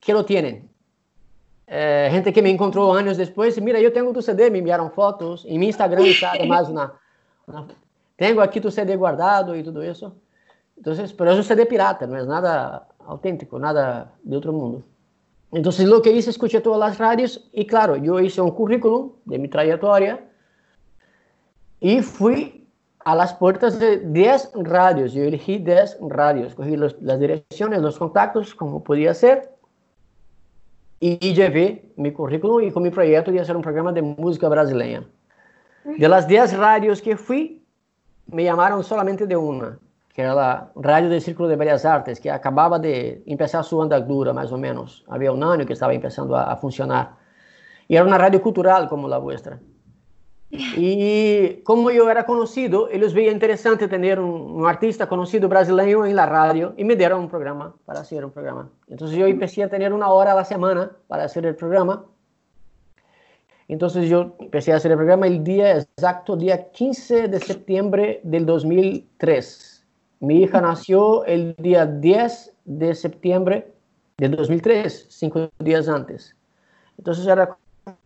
[0.01, 0.65] que lo tienen.
[1.67, 5.45] Eh, gente que me encontrou anos depois, mira, eu tenho tu CD, me enviaram fotos,
[5.45, 6.93] em meu Instagram está además una,
[7.47, 7.67] una,
[8.17, 10.13] tenho aqui tu CD guardado e tudo isso.
[10.79, 14.85] Então, pero é um CD pirata, não é nada autêntico, nada de outro mundo.
[15.53, 19.39] Entonces lo que hice, escuché todas las radios y claro, yo hice un currículum de
[19.39, 20.25] mi trayectoria
[21.81, 22.67] y fui
[23.05, 25.13] a las puertas de 10 radios.
[25.13, 29.53] Yo elegí 10 radios, cogí los, las direcciones, los contactos, como podía ser,
[30.99, 34.49] y, y, llevé mi currículum y con mi proyecto de hacer un programa de música
[34.49, 35.05] brasileña.
[35.85, 37.63] De las 10 radios que fui,
[38.27, 39.79] me llamaron solamente de una
[40.17, 44.33] que era a Rádio do Círculo de Belas Artes, que acabava de começar sua andadura,
[44.33, 45.05] mais ou menos.
[45.09, 47.19] Havia um ano que estava começando a, a funcionar.
[47.87, 49.61] E era uma rádio cultural como a vuestra.
[50.79, 56.15] E como eu era conhecido, eles veían interessante ter um, um, artista conhecido brasileiro em
[56.15, 58.71] la rádio e me deram um programa para fazer um programa.
[58.89, 62.07] Então eu comecei a ter uma hora a semana para fazer o programa.
[63.69, 68.41] Então eu comecei a fazer o programa o dia exato, dia 15 de setembro de
[68.41, 69.76] 2003.
[70.21, 73.73] Mi hija nació el día 10 de septiembre
[74.17, 76.35] de 2003, cinco días antes.
[76.99, 77.57] Entonces era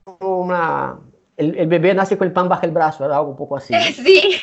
[0.04, 0.98] como una...
[1.36, 3.74] El, el, bebé nace con el pan bajo el brazo, era algo un poco así.
[3.94, 4.42] Sí.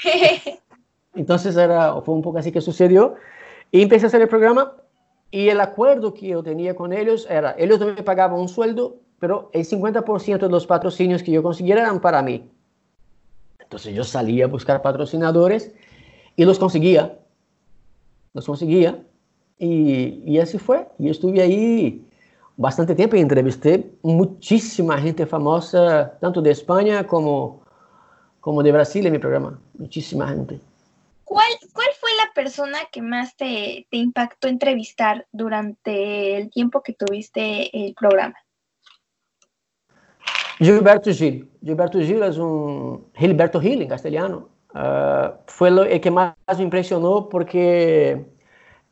[1.14, 3.16] Entonces era, fue un poco así que sucedió.
[3.72, 4.74] Y empecé a hacer el programa
[5.30, 8.98] y el acuerdo que yo tenía con ellos era, ellos no me pagaban un sueldo,
[9.20, 12.50] pero el 50% de los patrocinios que yo consiguiera eran para mí.
[13.60, 15.74] Entonces yo salía a buscar patrocinadores
[16.38, 17.20] y los conseguía
[18.38, 19.04] los conseguía.
[19.60, 20.88] Y, y, así fue.
[21.00, 22.08] Y estuve ahí
[22.56, 27.64] bastante tiempo y entrevisté muchísima gente famosa, tanto de España como,
[28.40, 29.60] como de Brasil en mi programa.
[29.78, 30.60] Muchísima gente.
[31.24, 36.94] ¿Cuál, cuál fue la persona que más te, te impactó entrevistar durante el tiempo que
[36.94, 38.36] tuviste el programa?
[40.60, 41.50] Gilberto Gil.
[41.64, 43.08] Gilberto Gil es un...
[43.16, 44.50] Gilberto Gil en castellano.
[44.78, 48.24] Uh, foi o que mais me impressionou porque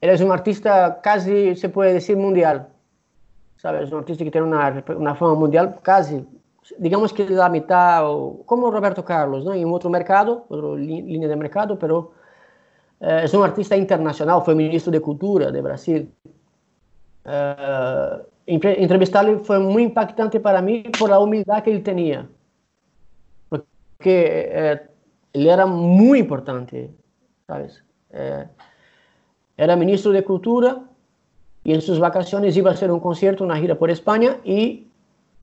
[0.01, 2.71] ele é um artista quase, se pode dizer, mundial.
[3.57, 6.25] Sabe, é um artista que tem uma, uma fama mundial quase,
[6.79, 8.07] digamos que da metade,
[8.47, 9.53] como Roberto Carlos, não?
[9.53, 14.91] em outro mercado, outra linha de mercado, mas uh, é um artista internacional, foi ministro
[14.91, 16.09] de Cultura de Brasil.
[17.25, 22.27] Uh, entrevistá-lo foi muito impactante para mim por a humildade que ele tinha.
[23.49, 24.89] Porque
[25.35, 26.91] él era muy importante,
[27.45, 27.83] ¿sabes?
[28.11, 28.45] Eh,
[29.57, 30.81] era ministro de Cultura
[31.63, 34.87] y en sus vacaciones iba a hacer un concierto, una gira por España y,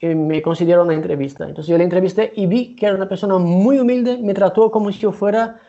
[0.00, 1.44] me consideró una entrevista.
[1.44, 4.90] Entonces yo le entrevisté y vi que era una persona muy humilde, me trató como
[4.90, 5.60] si yo fuera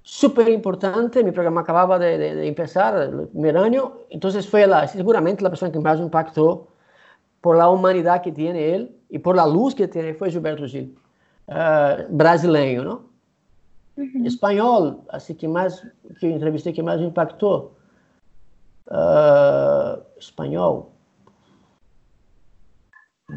[0.00, 5.42] súper importante, mi programa acababa de, de, empezar el primer año, entonces fue la, seguramente
[5.42, 6.68] la persona que más impactó
[7.42, 10.96] por la humanidad que tiene él y por la luz que tiene fue Gilberto Gil,
[11.48, 13.12] uh, brasileño, ¿no?
[13.96, 15.80] Uh Espanhol, assim que mais
[16.18, 17.76] que eu entrevistei que mais me impactou.
[18.88, 20.92] Uh, espanhol.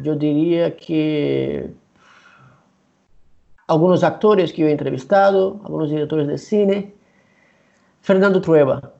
[0.04, 1.70] Eu diria que
[3.68, 6.94] alguns atores que eu entrevistado, alguns diretores de cine.
[8.00, 8.94] Fernando Trueba,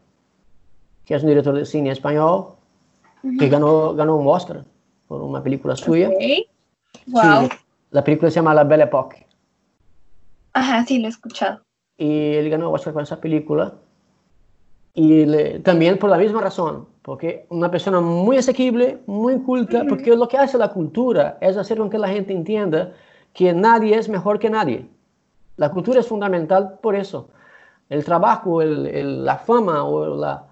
[1.04, 2.58] que é um diretor de cine espanhol,
[3.38, 4.64] que ganhou, ganhou um Oscar
[5.06, 6.08] por uma película suya.
[6.08, 6.46] Okay.
[7.08, 7.48] Wow.
[7.90, 9.26] La película se llama La Belle Époque.
[10.52, 11.60] Ajá, sí, lo he escuchado.
[11.96, 13.74] Y él ganó Oscar con esa película.
[14.94, 20.16] Y le, también por la misma razón, porque una persona muy asequible, muy culta, porque
[20.16, 22.94] lo que hace la cultura es hacer con que la gente entienda
[23.34, 24.88] que nadie es mejor que nadie.
[25.58, 27.28] La cultura es fundamental por eso.
[27.90, 30.46] El trabajo, el, el, la fama o la,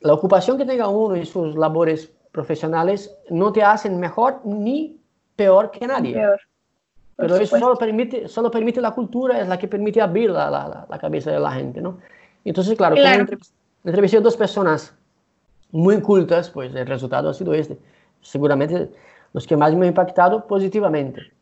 [0.00, 4.98] la ocupación que tenga uno en sus labores profesionales no te hacen mejor ni
[5.36, 6.14] peor que nadie.
[6.14, 6.40] Peor.
[7.16, 10.86] Pero eso solo permite, solo permite la cultura, es la que permite abrir la, la,
[10.88, 11.98] la cabeza de la gente, ¿no?
[12.44, 13.26] Entonces, claro, claro.
[13.26, 13.38] como
[13.84, 14.94] entrevisté a dos personas
[15.70, 17.78] muy cultas, pues el resultado ha sido este.
[18.20, 18.90] Seguramente
[19.32, 21.32] los que más me han impactado positivamente.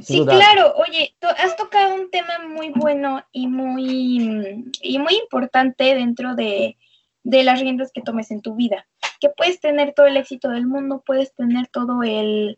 [0.00, 0.74] Sí, claro.
[0.76, 6.76] Oye, has tocado un tema muy bueno y muy, y muy importante dentro de,
[7.22, 8.86] de las riendas que tomes en tu vida.
[9.36, 12.56] Puedes tener todo el éxito del mundo, puedes tener todo el,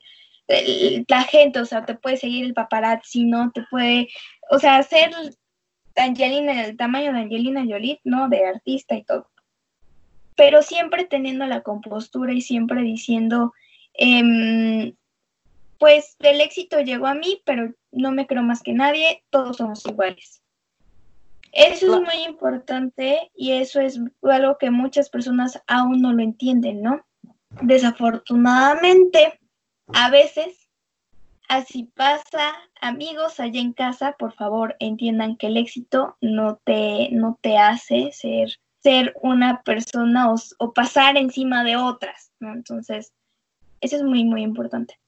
[1.08, 3.50] la gente, o sea, te puede seguir el paparazzi, ¿no?
[3.52, 4.08] Te puede,
[4.50, 5.10] o sea, ser
[5.96, 8.28] Angelina, el tamaño de Angelina Jolie, ¿no?
[8.28, 9.28] De artista y todo.
[10.36, 13.52] Pero siempre teniendo la compostura y siempre diciendo,
[13.94, 14.94] eh,
[15.78, 19.84] pues el éxito llegó a mí, pero no me creo más que nadie, todos somos
[19.86, 20.42] iguales.
[21.52, 26.82] Eso es muy importante y eso es algo que muchas personas aún no lo entienden,
[26.82, 27.04] ¿no?
[27.62, 29.40] Desafortunadamente,
[29.94, 30.68] a veces,
[31.48, 37.38] así pasa, amigos allá en casa, por favor, entiendan que el éxito no te, no
[37.40, 38.50] te hace ser,
[38.82, 42.52] ser una persona o, o pasar encima de otras, ¿no?
[42.52, 43.12] Entonces,
[43.80, 44.98] eso es muy, muy importante.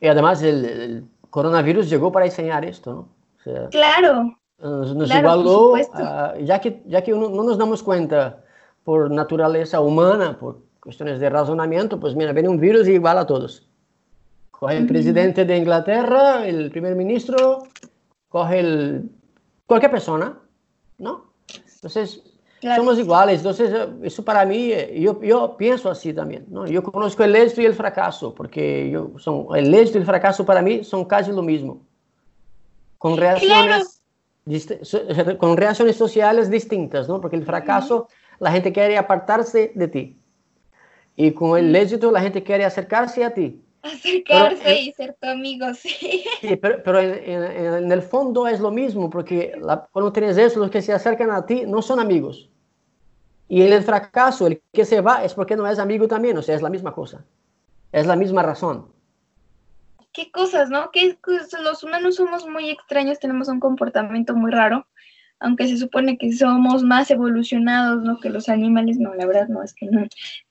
[0.00, 3.08] Y además el, el coronavirus llegó para enseñar esto, ¿no?
[3.38, 4.38] O sea, claro.
[4.60, 8.42] Nos, Claro, igualó, ah, ya que, ya que no nos damos cuenta
[8.82, 13.26] por naturaleza humana, por cuestiones de razonamiento, pues mira, viene un virus y igual a
[13.26, 13.68] todos.
[14.50, 17.68] Coge el presidente de Inglaterra, el primer ministro,
[18.28, 19.10] coge el,
[19.66, 20.38] cualquier persona,
[20.98, 21.32] ¿no?
[21.76, 22.24] Entonces,
[22.60, 22.82] Claro.
[22.82, 23.36] somos iguales.
[23.38, 26.66] Entonces, eh, eso para mí, eh, yo, yo pienso así también, ¿no?
[26.66, 30.44] Yo conozco el éxito y el fracaso, porque yo, son, el éxito y el fracaso
[30.44, 31.82] para mí son casi lo mismo.
[32.98, 33.97] Con reacciones, dist- so-
[35.38, 37.20] con reacciones sociales distintas, ¿no?
[37.20, 38.08] Porque el fracaso,
[38.38, 40.18] la gente quiere apartarse de ti.
[41.16, 43.60] Y con el éxito, la gente quiere acercarse a ti.
[43.82, 46.24] Acercarse Pero, eh, y ser tu amigo, sí.
[46.40, 50.36] Sí, pero, pero en, en- en el fondo es lo mismo, porque la- cuando tienes
[50.38, 52.48] eso, los que se acercan a ti no son amigos.
[53.48, 56.42] Y en el fracaso, el que se va es porque no es amigo también, o
[56.42, 57.24] sea, es la misma cosa.
[57.90, 58.92] Es la misma razón.
[60.12, 60.90] Qué cosas, ¿no?
[60.90, 61.16] Que
[61.62, 64.86] los humanos somos muy extraños, tenemos un comportamiento muy raro,
[65.38, 68.18] aunque se supone que somos más evolucionados, ¿no?
[68.18, 70.06] Que los animales, no, la verdad no, es que no.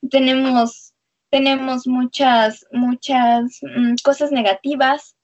[0.09, 0.93] Tenemos,
[1.29, 5.15] tenemos muchas, muchas mm, cosas negativas.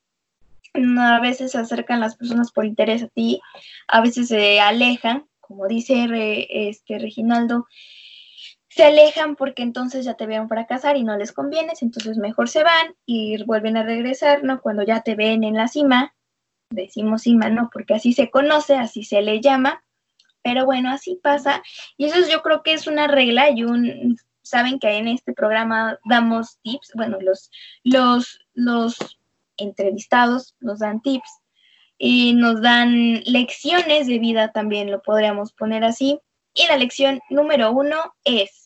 [0.73, 3.39] Mm, A veces se acercan las personas por interés a ti,
[3.87, 7.67] a veces se alejan, como dice Re- este Reginaldo,
[8.75, 12.63] se alejan porque entonces ya te ven fracasar y no les convienes, entonces mejor se
[12.63, 14.61] van y vuelven a regresar, ¿no?
[14.61, 16.15] Cuando ya te ven en la cima,
[16.71, 17.69] decimos cima, ¿no?
[17.71, 19.83] Porque así se conoce, así se le llama,
[20.41, 21.61] pero bueno, así pasa.
[21.97, 25.33] Y eso es- yo creo que es una regla y un, saben que en este
[25.33, 27.51] programa damos tips, bueno, los,
[27.83, 28.97] los, los
[29.57, 31.29] entrevistados nos dan tips
[31.99, 36.19] y nos dan lecciones de vida también, lo podríamos poner así.
[36.55, 38.62] Y la lección número uno es,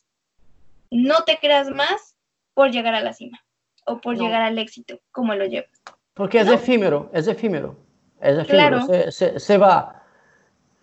[0.91, 2.15] no te creas más
[2.53, 3.39] por llegar a la cima
[3.85, 4.23] o por No.
[4.23, 5.69] llegar al éxito, como lo llevas.
[6.13, 6.53] Porque es No.
[6.53, 7.75] efímero, es efímero.
[8.19, 8.85] Es efímero, Claro.
[8.87, 10.03] se, se- se va.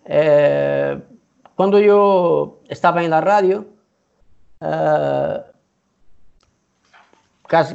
[0.05, 1.01] Eh,
[1.55, 3.65] cuando yo estaba en la radio,
[4.61, 5.41] eh,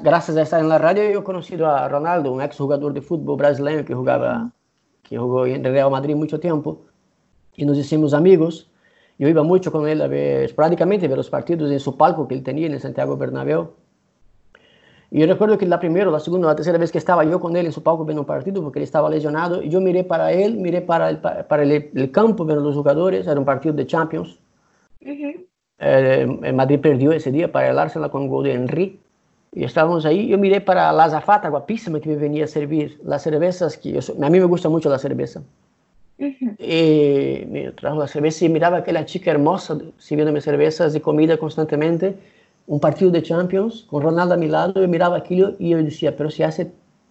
[0.03, 3.03] gracias a estar en la radio, yo he conocido a Ronaldo, un ex jugador de
[3.03, 4.51] fútbol brasileño que jugaba
[5.03, 6.83] que jugó en Real Madrid mucho tiempo,
[7.57, 8.70] y nos hicimos amigos.
[9.21, 12.27] Yo iba mucho con él a ver, esporádicamente, a ver los partidos en su palco
[12.27, 13.69] que él tenía en el Santiago Bernabéu.
[15.11, 17.55] Y yo recuerdo que la primera, la segunda, la tercera vez que estaba yo con
[17.55, 20.33] él en su palco viendo un partido, porque él estaba lesionado, y yo miré para
[20.33, 23.87] él, miré para el, para el, el campo viendo los jugadores, era un partido de
[23.87, 24.39] Champions.
[25.03, 26.55] Uh -huh.
[26.55, 29.01] Madrid perdió ese día para el Arsenal con un gol de Henry.
[29.53, 33.23] Y estábamos ahí, yo miré para la azafata guapísima que me venía a servir las
[33.23, 35.43] cervezas, que yo, a mí me gusta mucho la cerveza.
[36.59, 42.17] Y me trajo la cerveza y miraba aquella chica hermosa sirviéndome cervezas y comida constantemente
[42.71, 46.17] un partido de Champions con Ronaldo a mi lado, yo miraba aquello y yo decía,
[46.17, 46.71] pero si hace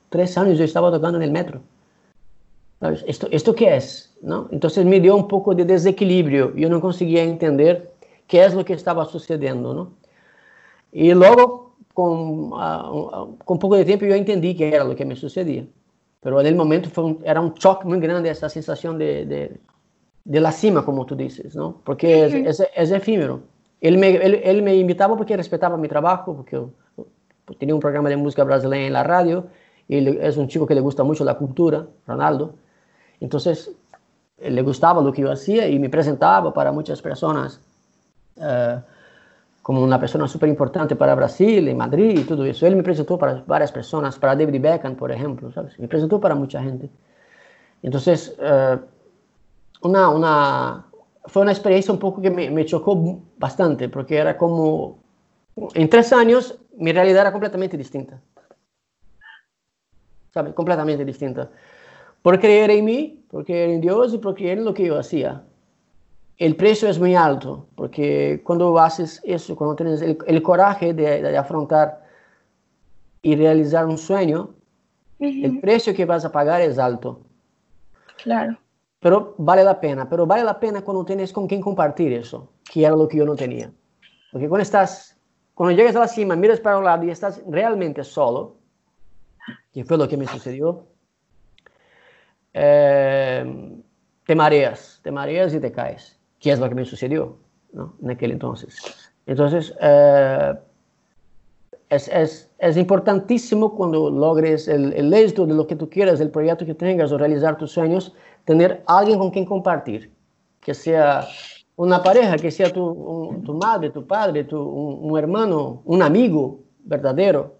[0.09, 1.59] tres años yo estaba tocando en el metro.
[3.05, 4.15] ¿Esto, ¿Esto qué es?
[4.21, 4.47] ¿No?
[4.51, 7.91] Entonces me dio un poco de desequilibrio, yo no conseguía entender
[8.25, 9.73] qué es lo que estaba sucediendo.
[9.73, 9.91] ¿no?
[10.93, 15.17] Y luego, con, uh, con poco de tiempo, yo entendí qué era lo que me
[15.17, 15.65] sucedía.
[16.21, 19.59] Pero en el momento fue un, era un shock muy grande esa sensación de, de,
[20.25, 21.81] de la cima, como tú dices, ¿no?
[21.83, 23.41] porque es, es, es efímero.
[23.81, 26.73] Ele me, ele, ele me invitava porque respeitava meu trabalho, porque eu
[27.57, 29.45] tinha um programa de música brasileira na rádio,
[29.89, 32.55] ele é um chico que le gusta muito da cultura, Ronaldo.
[33.21, 33.39] Então,
[34.37, 37.59] ele gostava do que eu fazia e me apresentava para muitas pessoas
[38.37, 38.83] uh,
[39.69, 42.65] como uma pessoa super importante para Brasil, em Madrid e tudo isso.
[42.65, 45.77] Ele me apresentou para várias pessoas, para David Beckham, por exemplo, ¿sabes?
[45.77, 46.89] me apresentou para muita gente.
[47.83, 50.85] Então, uh, uma, uma
[51.27, 55.03] fue una experiencia un poco que me, me, chocó bastante, porque era como,
[55.75, 58.19] en tres años, mi realidad era completamente distinta.
[60.33, 60.51] ¿Sabe?
[60.55, 61.51] Completamente distinta.
[62.23, 64.97] Por creer en mí, por creer en Dios y por creer en lo que yo
[64.97, 65.43] hacía.
[66.39, 71.21] El precio es muy alto, porque cuando haces eso, cuando tienes el, el coraje de,
[71.21, 72.01] de, afrontar
[73.21, 74.55] y realizar un sueño,
[75.19, 75.45] uh -huh.
[75.45, 77.21] el precio que vas a pagar es alto.
[78.23, 78.57] Claro.
[78.99, 82.85] pero vale la pena, pero vale la pena cuando tienes con quien compartir eso, que
[82.85, 83.71] era lo que yo no tenía.
[84.31, 85.17] Porque cuando estás,
[85.53, 88.57] cuando llegas a la cima, miras para un lado y estás realmente solo,
[89.71, 90.85] que fue lo que me sucedió,
[92.53, 93.81] eh,
[94.25, 97.37] te mareas, te mareas y te caes, que es lo que me sucedió
[97.73, 97.95] ¿no?
[98.01, 98.77] en aquel entonces.
[99.25, 100.53] Entonces, eh,
[101.89, 106.31] es, es, es, importantísimo cuando logres el, el éxito de lo que tú quieras, del
[106.31, 108.13] proyecto que tengas o realizar tus sueños,
[108.45, 110.11] tener alguien con quien compartir,
[110.61, 111.27] que sea
[111.75, 116.01] una pareja, que sea tu, un, tu madre, tu padre, tu, un, un, hermano, un
[116.01, 117.55] amigo verdadero.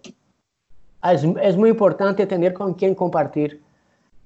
[1.02, 3.62] Es, es, muy importante tener con quien compartir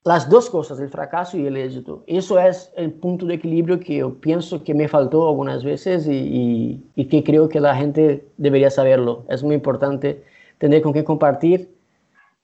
[0.03, 2.03] las dos cosas, el fracaso y el éxito.
[2.07, 6.11] Eso es el punto de equilibrio que yo pienso que me faltó algunas veces y,
[6.11, 9.25] y, y que creo que la gente debería saberlo.
[9.29, 10.23] Es muy importante
[10.57, 11.73] tener con quien compartir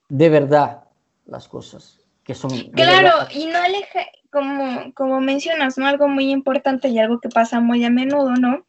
[0.08, 0.84] de verdad
[1.26, 1.98] las cosas.
[2.24, 5.86] Que son claro, y no aleja, como, como mencionas, ¿no?
[5.86, 8.66] Algo muy importante y algo que pasa muy a menudo, ¿no?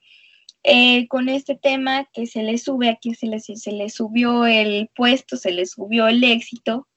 [0.64, 4.90] Eh, con este tema que se le sube, aquí se le, se le subió el
[4.96, 6.88] puesto, se le subió el éxito,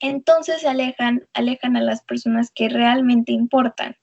[0.00, 3.96] entonces se alejan, alejan a las personas que realmente importan,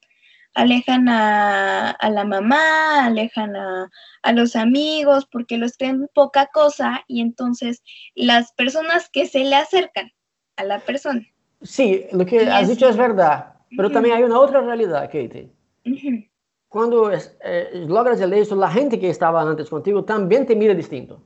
[0.53, 3.89] alejan a, a la mamá, alejan a,
[4.21, 7.83] a, los amigos, porque los creen poca cosa y entonces
[8.15, 10.11] las personas que se le acercan
[10.55, 11.25] a la persona.
[11.61, 13.93] Sí, lo que has dicho es verdad, pero uh -huh.
[13.93, 15.49] también hay una otra realidad, Katie.
[15.85, 16.29] Uh -huh.
[16.67, 21.23] Cuando eh, logras el éxito, la gente que estaba antes contigo también te mira distinto.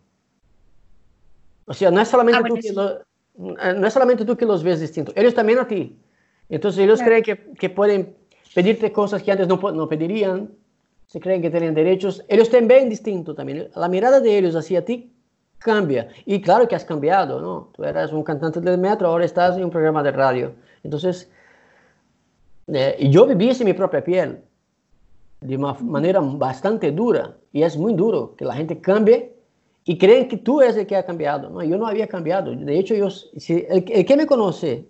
[1.65, 3.01] O sea, no es solamente, ah, tú, que lo,
[3.37, 5.97] no es solamente tú que los ves distintos, ellos también a ti.
[6.49, 7.21] Entonces ellos claro.
[7.21, 8.15] creen que, que, pueden
[8.55, 10.49] pedirte cosas que antes no, no pedirían,
[11.05, 13.69] se creen que tienen derechos, ellos te ven distinto también.
[13.75, 15.13] La mirada de ellos hacia ti
[15.57, 16.09] cambia.
[16.25, 17.69] Y claro que has cambiado, ¿no?
[17.73, 20.53] Tú eras un cantante del metro, ahora estás en un programa de radio.
[20.83, 21.29] Entonces,
[22.67, 24.41] eh, yo viví eso en mi propia piel
[25.41, 27.37] de una manera bastante dura.
[27.51, 29.36] Y es muy duro que la gente cambie
[29.89, 31.49] y creen que tú eres el que ha cambiado.
[31.49, 32.53] No, yo no había cambiado.
[32.53, 34.85] De hecho, yo, si, el, el, que me conoce,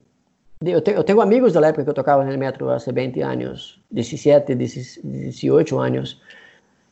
[0.60, 3.24] yo, te, yo, tengo amigos de la época que tocaba en el metro hace 20
[3.24, 6.20] años, 17, 18 años.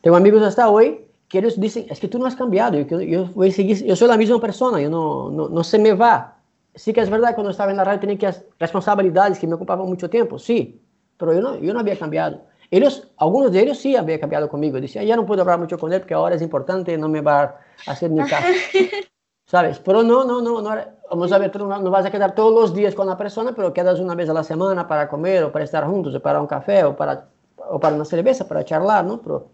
[0.02, 3.26] Tengo amigos hasta hoy que ellos dicen, es que tú no has cambiado, yo, yo,
[3.34, 6.36] voy a seguir, yo soy la misma persona, yo no, no, no, se me va.
[6.76, 8.30] Sí que es verdad, cuando estaba en la radio tenía que
[8.60, 10.80] responsabilidades que me ocupaban mucho tiempo, sí,
[11.16, 12.42] pero yo no, yo no había cambiado.
[12.70, 15.92] Ellos, algunos de ellos sí habían cambiado conmigo, decía, ya no puedo hablar mucho con
[15.92, 17.42] él porque ahora es importante, no me va
[17.86, 18.46] a hacer ni caso.
[19.46, 19.78] ¿Sabes?
[19.78, 20.76] Pero no, no, no, no,
[21.08, 23.52] vamos a ver, tú no, no, vas a quedar todos los días con la persona,
[23.54, 26.40] pero quedas una vez a la semana para comer o para estar juntos, o para
[26.40, 27.28] un café o para,
[27.70, 29.22] o para una cerveza, para charlar, ¿no?
[29.22, 29.48] Pero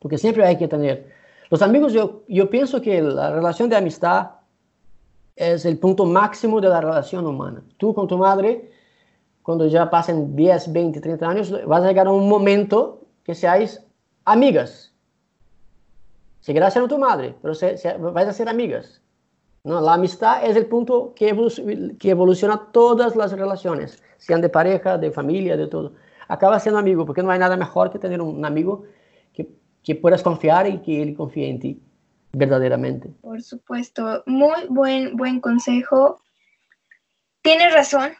[0.00, 1.12] porque siempre hay que tener.
[1.50, 4.30] Los amigos, yo, yo pienso que la relación de amistad
[5.34, 7.62] es el punto máximo de la relación humana.
[7.76, 8.70] Tú con tu madre,
[9.46, 13.80] cuando ya pasen 10, 20, 30 años, vas a llegar a un momento que seáis
[14.24, 14.92] amigas.
[16.40, 19.00] Seguirás siendo tu madre, pero se, se, vais a ser amigas.
[19.62, 19.80] ¿no?
[19.80, 24.98] La amistad es el punto que, evoluciona, que evoluciona todas las relaciones, sean de pareja,
[24.98, 25.92] de familia, de todo.
[26.26, 28.82] Acaba siendo amigo, porque no hay nada mejor que tener un amigo
[29.32, 29.48] que,
[29.84, 31.80] que puedas confiar y que él confíe en ti
[32.32, 33.14] verdaderamente.
[33.20, 36.20] Por supuesto, muy buen, buen consejo.
[37.42, 38.10] Tienes razón,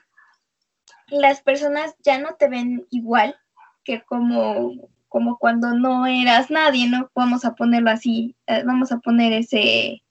[1.09, 3.37] las personas ya no te ven igual
[3.85, 4.73] que como,
[5.09, 7.11] como cuando no eras nadie, ¿no?
[7.15, 10.03] Vamos a ponerlo así, eh, vamos a poner ese,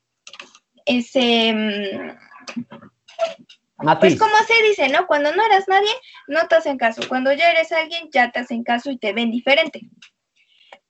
[0.85, 2.25] ese, mm,
[3.99, 5.05] pues como se dice, ¿no?
[5.05, 5.91] Cuando no eras nadie,
[6.27, 7.01] no te hacen caso.
[7.09, 9.81] Cuando ya eres alguien, ya te hacen caso y te ven diferente.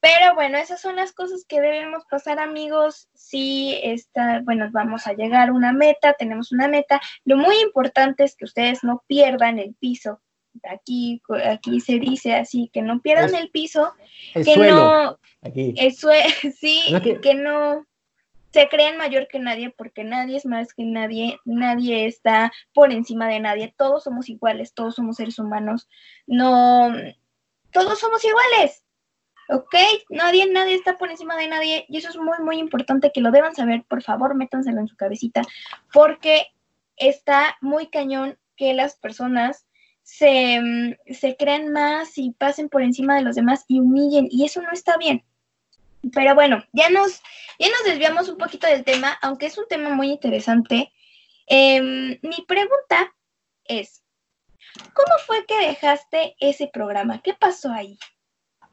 [0.06, 3.10] Pero bueno, esas son las cosas que debemos pasar, amigos.
[3.16, 7.01] Si está, bueno, vamos a llegar a una meta, tenemos una meta.
[7.24, 10.22] Lo muy importante es que ustedes no pierdan el piso.
[10.70, 13.93] Aquí, aquí se dice así, que no pierdan el piso,
[14.36, 14.76] el que suelo.
[14.76, 15.74] no, Aquí.
[15.76, 16.24] el sue-
[16.60, 17.86] sí, No que- no
[18.53, 23.28] se crean mayor que nadie, porque nadie es más que nadie, nadie está por encima
[23.28, 25.89] de nadie, todos somos iguales, todos somos seres humanos,
[26.26, 26.89] no,
[27.74, 28.84] todos somos iguales,
[29.49, 29.75] ¿ok?
[30.09, 33.31] Nadie, nadie está por encima de nadie, y eso es muy, muy importante que lo
[33.31, 35.41] deban saber, por favor, métanselo en su cabecita,
[35.93, 36.47] porque
[36.97, 39.65] está muy cañón que las personas
[40.03, 44.45] se, mm, se crean más y pasen por encima de los demás y humillen, y
[44.45, 45.23] eso no está bien.
[46.13, 47.21] Pero bueno, ya nos,
[47.59, 50.91] ya nos desviamos un poquito del tema, aunque es un tema muy interesante.
[51.47, 53.13] Em, mi pregunta
[53.63, 54.03] es,
[54.93, 57.21] ¿cómo fue que dejaste ese programa?
[57.21, 57.97] ¿Qué pasó ahí?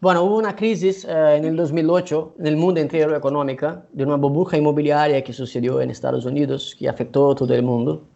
[0.02, 4.16] Bueno, hubo una crisis eh, en el 2008 en el mundo entero económica de una
[4.16, 8.08] burbuja inmobiliaria que sucedió en Estados Unidos que afectó a todo el mundo.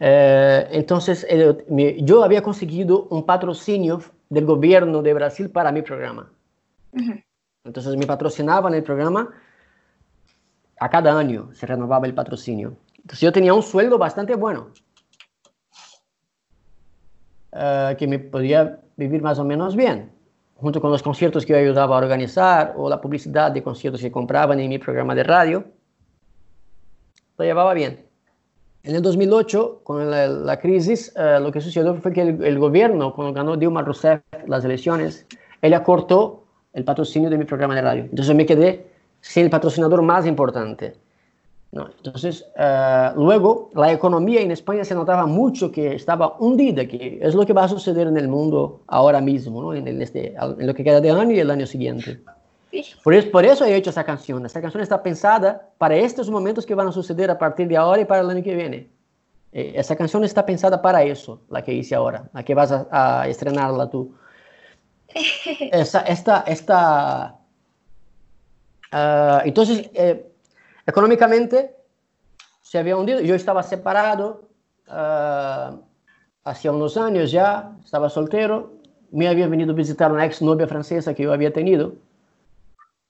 [0.00, 5.82] Eh, entonces, el- mi- yo había conseguido un patrocinio del gobierno de Brasil para mi
[5.82, 6.32] programa.
[6.92, 7.12] Ujú.
[7.64, 9.30] Entonces, me patrocinaban el programa
[10.80, 12.74] a cada año, se renovaba el patrocinio.
[12.96, 14.70] Entonces, yo tenía un sueldo bastante bueno,
[17.52, 20.10] eh, que me podía vivir más o menos bien,
[20.56, 24.10] junto con los conciertos que yo ayudaba a organizar o la publicidad de conciertos que
[24.10, 25.64] compraban en mi programa de radio.
[27.36, 28.06] Lo llevaba bien.
[28.82, 33.14] En el 2008, con la, crisis, eh, lo que sucedió fue que el, el gobierno,
[33.14, 35.26] cuando ganó Dilma Rousseff las elecciones,
[35.62, 36.44] ella cortó
[36.74, 38.04] el patrocinio de mi programa de radio.
[38.04, 38.90] Entonces me quedé
[39.20, 41.03] sin el patrocinador más importante.
[41.74, 41.88] ¿No?
[41.96, 47.34] Entonces, eh, luego, la economía en España se notaba mucho que estaba hundida, que es
[47.34, 49.74] lo que va a suceder en el mundo ahora mismo, ¿no?
[49.74, 52.20] en, el- este, en lo que queda de año y el año siguiente.
[53.02, 54.46] Por eso, por eso he hecho esa canción.
[54.46, 58.00] Esta canción está pensada para estos momentos que van a suceder a partir de ahora
[58.02, 58.88] y para el año que viene.
[59.52, 62.86] Eh, esa canción está pensada para eso, la que hice ahora, la que vas a,
[63.22, 64.12] a estrenarla tú.
[65.72, 67.36] Esa, esta, esta,
[68.92, 70.26] ah, entonces, eh,
[70.86, 71.76] económicamente
[72.62, 73.20] se había hundido.
[73.20, 74.48] Yo estaba separado
[74.88, 75.76] ah,
[76.44, 78.72] hacía unos años ya, estaba soltero.
[79.10, 81.94] Me había venido a visitar una ex novia francesa que yo había tenido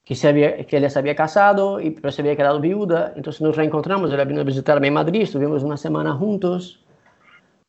[0.04, 3.12] que, se había, que ella se había casado y pero se había quedado viuda.
[3.16, 6.84] Entonces nos reencontramos, ella vino a visitarme en Madrid, estuvimos una semana juntos.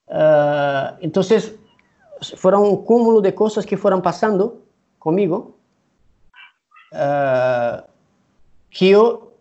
[0.09, 1.55] Ah, entonces
[2.35, 4.61] fueron un cúmulo de cosas que fueron pasando
[4.99, 5.55] conmigo
[6.91, 7.85] ah,
[8.69, 9.31] que yo,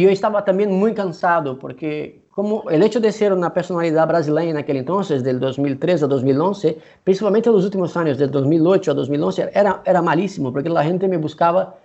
[0.00, 4.56] yo estaba también muy cansado porque como el hecho de ser una personalidad brasileña en
[4.56, 9.50] aquel entonces, del 2003 a 2011, principalmente en los últimos años, del 2008 a 2011,
[9.52, 11.76] era, era malísimo, porque la gente me buscaba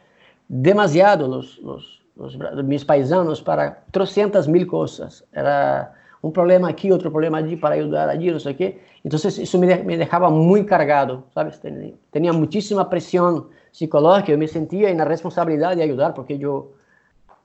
[0.48, 5.26] demasiado, los, los, los bra- mis paisanos, para 300 mil cosas.
[5.34, 8.80] Era un problema aquí, otro problema allí, para ayudar allí, no sé qué.
[9.04, 11.60] Entonces eso me, de- me dejaba muy cargado, ¿sabes?
[11.60, 16.72] Tenía, tenía muchísima presión psicológica, yo me sentía en la responsabilidad de ayudar, porque yo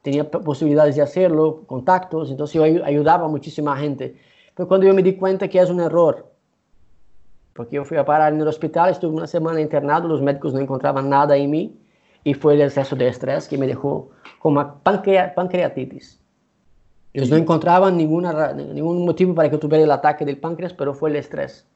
[0.03, 4.17] tenía posibilidades de hacerlo, contactos, entonces yo ayu- ayudaba a muchísima gente.
[4.55, 6.31] Pero cuando yo me di cuenta que es un error,
[7.55, 10.61] porque yo fui a parar en el hospital, estuve una semana internado, los médicos no
[10.61, 11.79] encontraban nada en mí,
[12.25, 16.21] y fue el exceso de estrés que me dejó con una pancrea- pancreatitis.
[17.13, 21.11] Ellos no encontraban ninguna, ningún motivo para que tuviera el ataque del páncreas, pero fue
[21.11, 21.67] el estrés,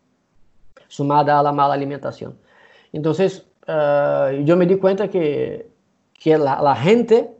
[0.89, 2.39] sumada a la mala alimentación.
[2.93, 5.68] Entonces, eh, yo me di cuenta que,
[6.14, 7.36] que la, la gente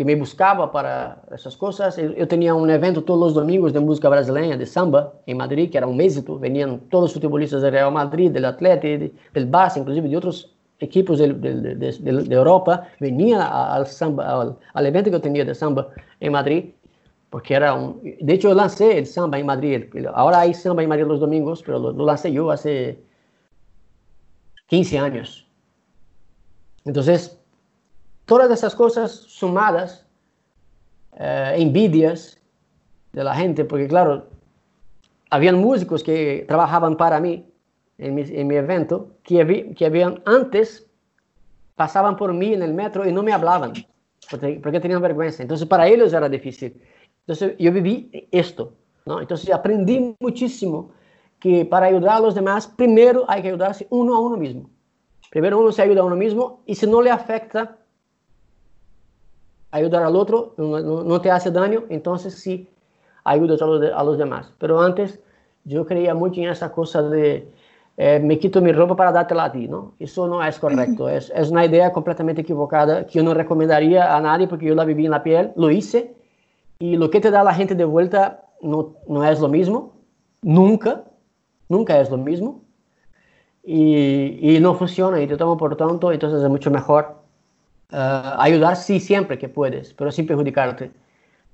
[0.00, 1.98] que me buscaba para essas coisas.
[1.98, 5.70] Eu, eu tinha um evento todos os domingos de música brasileña, de samba, em Madrid,
[5.70, 6.38] que era um êxito.
[6.38, 11.18] Veniam todos os futebolistas do Real Madrid, do Atlético, do Barça, inclusive de outros equipos
[11.18, 16.72] de, Europa, veniam ao samba, ao, ao evento que eu tinha de samba em Madrid.
[17.28, 18.00] porque era un...
[18.02, 19.84] De hecho, yo lancé el samba en Madrid.
[20.14, 23.04] Ahora hay samba en Madrid los domingos, pero lo, lancé yo hace
[24.68, 25.46] 15 años.
[26.86, 27.38] Entonces,
[28.30, 30.06] todas esas cosas sumadas,
[31.18, 32.40] eh, envidias
[33.12, 34.28] de la gente, porque claro,
[35.30, 37.44] habían músicos que trabajaban para mí
[37.98, 40.86] en mi, en mi evento, que, que habían antes,
[41.74, 43.72] pasaban por mí en el metro y no me hablaban,
[44.30, 45.42] porque, porque tenían vergüenza.
[45.42, 46.80] Entonces, para ellos era difícil.
[47.26, 48.74] Entonces, yo viví esto,
[49.06, 49.20] ¿no?
[49.20, 50.92] Entonces, aprendí muchísimo
[51.40, 54.70] que para ayudar a los demás, primero hay que ayudarse uno a uno mismo.
[55.32, 57.79] Primero uno se ayuda a uno mismo y si no le afecta
[59.70, 62.68] ayudar al otro, no, no te hace daño, entonces sí
[63.24, 64.52] ayudas a los, a los, demás.
[64.58, 65.20] Pero antes
[65.64, 67.48] yo creía mucho en esa cosa de
[67.96, 69.92] eh, me quito mi ropa para dártela a ti, ¿no?
[69.98, 74.20] Eso no es correcto, es, es una idea completamente equivocada que yo no recomendaría a
[74.20, 76.14] nadie porque yo la viví en la piel, lo hice
[76.78, 79.92] y lo que te da la gente de vuelta no, no es lo mismo,
[80.40, 81.04] nunca,
[81.68, 82.62] nunca es lo mismo
[83.62, 87.19] y, y no funciona y te tomo por tonto, entonces es mucho mejor
[87.92, 90.90] uh, ayudar sí siempre que puedes, pero sin perjudicarte.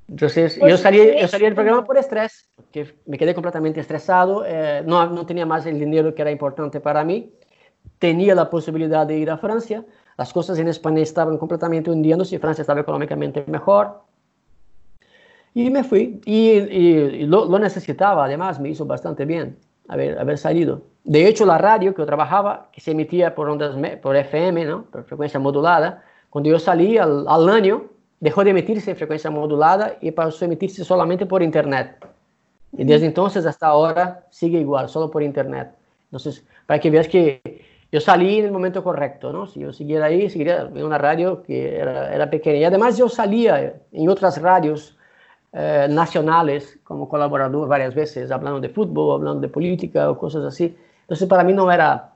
[0.09, 4.45] Entonces, pues yo salí, yo salí del programa por estrés, que me quedé completamente estresado,
[4.47, 7.33] eh, no, no tenía más el dinero que era importante para mí,
[7.99, 9.85] tenía la posibilidad de ir a Francia,
[10.17, 14.03] las cosas en España estaban completamente hundiéndose, Francia estaba económicamente mejor,
[15.55, 19.59] y me fui, y, y, y lo, lo, necesitaba, además me hizo bastante bien
[19.89, 20.83] haber, haber salido.
[21.03, 24.85] De hecho, la radio que yo trabajaba, que se emitía por ondas, por FM, ¿no?
[24.85, 26.05] por frecuencia modulada,
[26.37, 27.85] cuando yo salí al, al año,
[28.21, 31.97] dejó de emitirse en frecuencia modulada y pasó a emitirse solamente por Internet.
[32.77, 35.71] Y desde entonces hasta ahora sigue igual, solo por Internet.
[36.09, 37.41] Entonces, para que veas que
[37.91, 39.47] yo salí en el momento correcto, ¿no?
[39.47, 42.59] Si yo siguiera ahí, seguiría en una radio que era, era pequeña.
[42.59, 44.99] Y además yo salía en otras radios
[45.55, 50.77] eh, nacionales como colaborador varias veces, hablando de fútbol, hablando de política o cosas así.
[51.01, 52.16] Entonces, para mí no era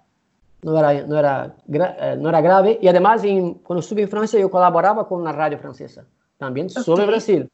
[0.62, 2.78] no era, no era, eh, no era grave.
[2.82, 6.04] Y además, en, cuando estuve en Francia, yo colaboraba con una radio francesa,
[6.38, 7.06] también sobre okay.
[7.06, 7.50] Brasil,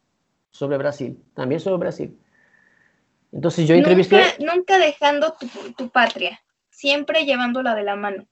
[0.51, 2.19] sobre Brasil, también sobre Brasil.
[3.33, 4.23] Entonces yo entrevisté...
[4.39, 5.47] Nunca, nunca dejando tu,
[5.77, 6.41] tu, patria,
[6.71, 8.25] siempre llevándola de la mano.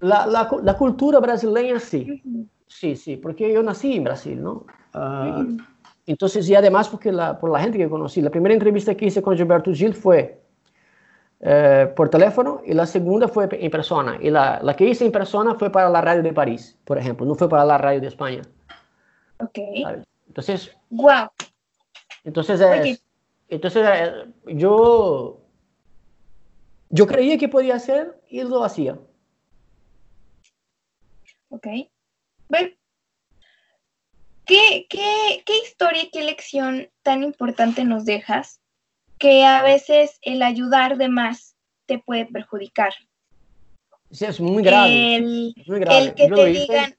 [0.00, 2.48] La, la, la cultura brasileña sí, uh -huh.
[2.66, 4.66] sí, sí, porque yo nací en Brasil, ¿no?
[4.94, 5.66] Uh, uh -huh.
[6.06, 9.22] Entonces, y además porque la, por la gente que conocí, la primera entrevista que hice
[9.22, 10.41] con Gilberto Gil fue
[11.44, 14.16] eh, por teléfono y la segunda fue en persona.
[14.20, 17.26] Y la, la, que hice en persona fue para la radio de París, por ejemplo,
[17.26, 18.42] no fue para la radio de España.
[19.40, 19.58] Ok.
[19.82, 20.06] ¿sabes?
[20.28, 21.28] Entonces, wow.
[22.22, 23.02] Entonces, es,
[23.48, 25.40] entonces eh, yo,
[26.90, 28.96] yo creía que podía hacer y lo hacía.
[31.48, 31.66] Ok.
[32.48, 32.68] Bueno,
[34.46, 38.61] ¿qué, qué, ¿qué historia, qué lección tan importante nos dejas
[39.22, 41.54] que a veces el ayudar de más
[41.86, 42.92] te puede perjudicar.
[44.10, 45.14] Sí, es muy grave.
[45.14, 45.98] El, es muy grave.
[45.98, 46.94] el que Yo te digan,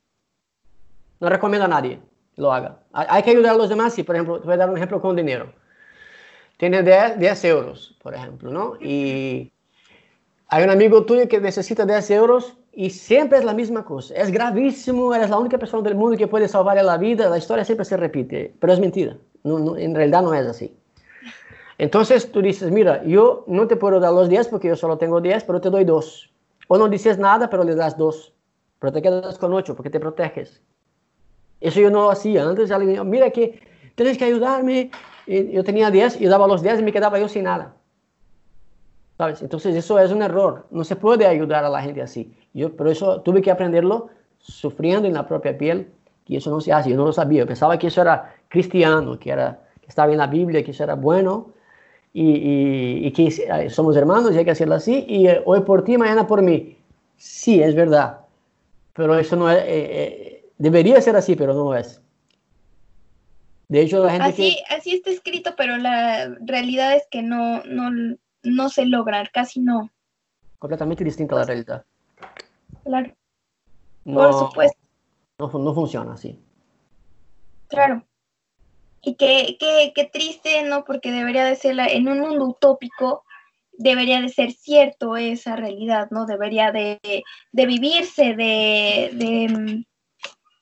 [1.20, 2.00] No recomiendo a nadie
[2.38, 2.80] lo haga.
[2.94, 3.94] Hay que ayudar a los demás.
[3.94, 5.54] Si, por ejemplo, te voy a dar un ejemplo con dinero.
[6.56, 8.78] Tienes 10, 10 euros, por ejemplo, ¿no?
[8.80, 9.52] Y
[10.48, 14.16] hay un amigo tuyo que necesita 10 euros y siempre es la misma cosa.
[14.16, 17.30] Es gravísimo, eres la única persona del mundo que puede salvarle la vida.
[17.30, 19.18] La historia siempre se repite, pero es mentira.
[19.44, 20.74] No, no, en realidad no es así.
[21.78, 25.22] Entonces tú dices, mira, yo no te puedo dar los 10 porque yo solo tengo
[25.22, 26.32] 10, pero te doy 2.
[26.68, 28.34] O no dices nada, pero le das 2.
[28.80, 30.62] Pero te quedas con 8 porque te proteges.
[31.62, 32.44] Eso yo no hacía.
[32.44, 33.60] Antes le digo, mira que
[33.96, 34.92] tienes que ayudarme.
[35.26, 37.74] Y yo tenía 10, yo daba los 10 y me quedaba yo sin nada.
[39.18, 39.42] ¿Sabes?
[39.42, 40.68] Entonces eso es un error.
[40.70, 42.36] No se puede ayudar a la gente así.
[42.54, 44.10] Yo por eso tuve que aprenderlo
[44.40, 45.90] sufriendo en la propia piel,
[46.26, 46.90] que eso no se hace.
[46.90, 47.42] Yo no lo sabía.
[47.42, 50.84] Yo pensaba que eso era cristiano, que, era, que estaba en la Biblia, que eso
[50.84, 51.54] era bueno
[52.14, 55.84] y, y, y, que somos hermanos y hay que hacerlo así, y eh, hoy por
[55.84, 56.78] ti, mañana por mí.
[57.18, 58.20] Sí, es verdad,
[58.94, 62.02] pero eso no es, eh, eh, debería ser así, pero no es.
[63.68, 64.76] De hecho, la gente así, que...
[64.76, 69.90] así está escrito, pero la realidad es que no, no, no se logra, casi no.
[70.60, 71.86] Completamente distinta a la realidad.
[72.84, 73.12] Claro.
[74.06, 74.78] No, por supuesto.
[75.40, 76.40] No, no funciona así.
[77.68, 78.04] Claro.
[79.04, 80.86] Y qué, qué, qué triste, ¿no?
[80.86, 83.26] Porque debería de ser, la, en un mundo utópico,
[83.74, 86.26] debería de ser cierto esa realidad, ¿no?
[86.26, 87.00] Debería de,
[87.52, 89.86] de vivirse, de, de,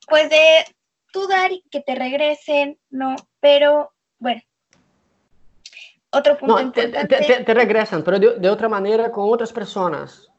[0.07, 0.65] pues de
[1.11, 3.15] tú dar y que te regresen, ¿no?
[3.39, 4.41] Pero, bueno.
[6.11, 7.07] Otro punto no, importante.
[7.07, 10.29] Te, te, te, regresan, pero de, de, otra manera con otras personas.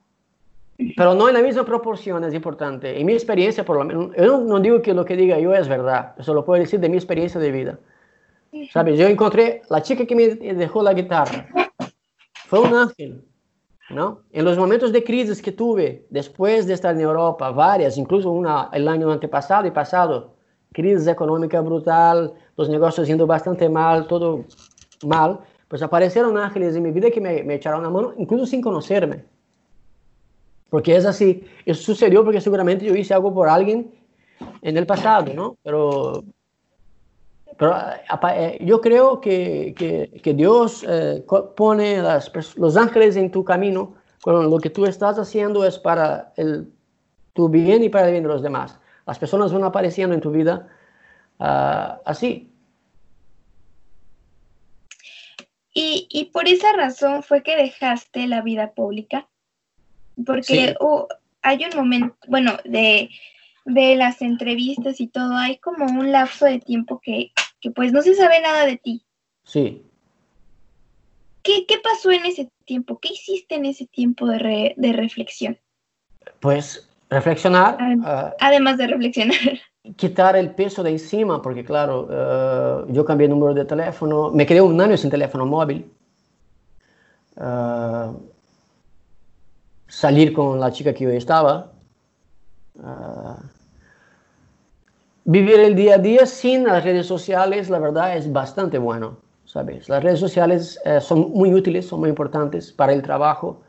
[0.97, 2.99] Pero no en la misma proporción, es importante.
[2.99, 5.55] En mi experiencia, por lo menos, yo no, no digo que lo que diga yo
[5.55, 7.79] es verdad, eso lo puedo decir de mi experiencia de vida.
[8.73, 8.99] ¿Sabes?
[8.99, 11.49] Yo encontré la chica que me dejó la guitarra.
[12.47, 13.25] Fue un ángel.
[13.91, 14.23] ¿no?
[14.33, 18.69] En los momentos de crisis que tuve después de estar en Europa, varias, incluso una
[18.73, 20.35] el año antepasado y pasado,
[20.73, 24.45] crisis económica brutal, los negocios yendo bastante mal, todo
[25.05, 28.61] mal, pues aparecieron ángeles en mi vida que me, me echaron la mano, incluso sin
[28.61, 29.25] conocerme.
[30.71, 33.93] Porque es así, eso sucedió porque seguramente yo hice algo por alguien
[34.63, 35.57] en el pasado, ¿no?
[35.63, 36.25] Pero,
[37.63, 37.77] pero
[38.35, 41.25] eh, yo creo que, que, que Dios eh,
[41.57, 46.33] pone las, los ángeles en tu camino cuando lo que tú estás haciendo es para
[46.37, 46.73] el,
[47.35, 48.81] tu bien y para el bien de los demás.
[49.07, 50.67] Las personas van apareciendo en tu vida
[51.39, 52.51] uh, así.
[55.73, 59.29] Y, y, por esa razón fue que dejaste la vida pública.
[60.27, 60.75] Porque sí.
[60.81, 61.07] oh,
[61.43, 63.09] hay un momento, bueno, de,
[63.67, 67.31] de, las entrevistas y todo, hay como un lapso de tiempo que,
[67.63, 69.03] que pues no se sabe nada de ti.
[69.45, 69.87] Sí.
[71.43, 72.99] ¿Qué, qué pasó en ese tiempo?
[72.99, 75.59] ¿Qué hiciste en ese tiempo de, re, de reflexión?
[76.41, 77.77] Pues reflexionar.
[77.79, 79.37] Además, uh, además de reflexionar.
[79.97, 82.09] Quitar el peso de encima, porque claro,
[82.89, 85.91] uh, yo cambié el número de teléfono, me quedé un año sin teléfono móvil.
[87.37, 88.17] Uh,
[89.89, 91.73] salir con la chica que yo estaba.
[95.25, 99.19] Vivir el día a día sin las redes sociales, la verdad, es bastante bueno.
[99.53, 99.87] ¿sabes?
[99.89, 103.61] Las redes sociales eh, son muy útiles, son muy importantes para el trabajo,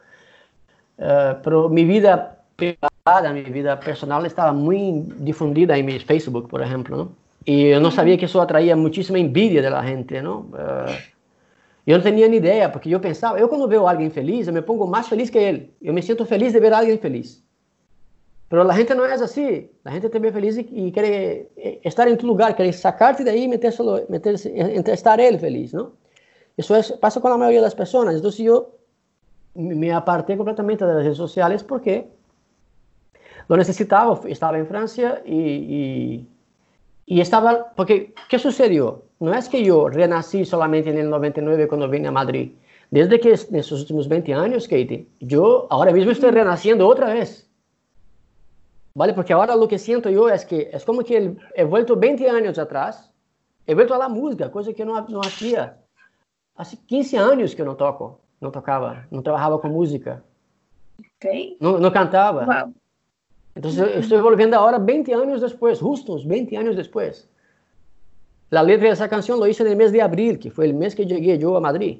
[0.98, 6.62] eh, pero mi vida privada, mi vida personal estaba muy difundida en mi Facebook, por
[6.62, 7.10] ejemplo.
[7.44, 10.48] Y yo no sabía que eso atraía muchísima envidia de la gente, ¿no?
[10.58, 10.98] Eh,
[11.86, 14.62] yo no tenía ni idea, porque yo pensaba, yo cuando veo a alguien feliz, me
[14.62, 15.74] pongo más feliz que él.
[15.82, 17.44] Yo me siento feliz de ver a alguien feliz.
[18.54, 19.72] Pero la gente no es así.
[19.84, 23.32] La gente te ve feliz y quiere eh, estar en tu lugar, quiere sacarte de
[23.32, 24.54] ahí y meterse, meterse,
[24.94, 25.94] estar él feliz, ¿no?
[26.56, 28.14] Eso es, pasa con la mayoría de las personas.
[28.14, 28.76] Entonces yo
[29.56, 32.12] me aparté completamente de las redes sociales porque
[33.48, 34.22] lo necesitaba.
[34.28, 36.28] Estaba en Francia y, y,
[37.08, 37.74] y estaba...
[37.76, 39.06] Porque, ¿qué sucedió?
[39.20, 42.52] No es que yo renací solamente en el 99 cuando vine a Madrid.
[42.92, 47.50] Desde que en esos últimos 20 años, Katie, yo ahora mismo estoy renaciendo otra vez.
[49.04, 49.14] ¿Vale?
[49.14, 52.58] Porque ahora lo que siento yo es que es como que he vuelto 20 años
[52.58, 53.12] atrás,
[53.68, 55.78] he vuelto a la música, cosa que no, no hacía.
[56.56, 60.24] Hace 15 años que no toco, no tocaba, no trabajaba con música.
[61.18, 61.58] Okay.
[61.60, 62.46] No, no cantaba.
[62.46, 62.74] Wow.
[63.56, 67.30] Entonces estoy volviendo ahora 20 años después, justos 20 años después.
[68.52, 70.76] La letra de esa canción lo hice en el mes de abril, que fue el
[70.76, 72.00] mes que llegué yo a Madrid.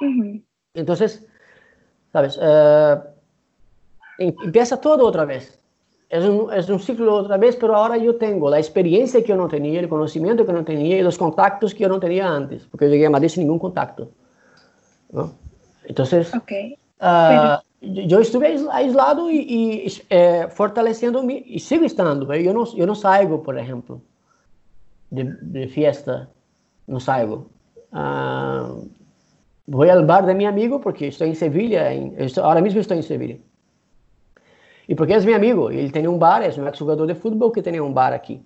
[0.00, 0.44] Uh -huh.
[0.74, 1.26] Entonces,
[2.12, 2.38] ¿sabes?
[2.38, 3.02] Uh,
[4.18, 5.61] empieza todo otra vez
[6.12, 9.36] es un, es un ciclo otra vez, pero ahora yo tengo la experiencia que yo
[9.36, 12.66] no tenía, el conocimiento que no tenía y los contactos que yo no tenía antes,
[12.66, 14.10] porque yo llegué a Madrid sin ningún contacto.
[15.10, 15.32] ¿no?
[15.84, 16.76] Entonces, okay.
[17.00, 22.26] uh, yo estuve aislado y, y eh, fortaleciéndome y sigo estando.
[22.26, 22.44] ¿ve?
[22.44, 24.02] Yo, no, yo no salgo, por ejemplo,
[25.08, 26.28] de, de fiesta,
[26.86, 27.46] no salgo.
[27.90, 28.86] Uh,
[29.64, 33.02] voy al bar de mi amigo porque estoy en Sevilla, en, ahora mismo estoy en
[33.02, 33.38] Sevilla.
[34.86, 37.62] Y porque es mi amigo, él tenía un bar, es un exjugador de fútbol que
[37.62, 38.42] tenía un bar aquí.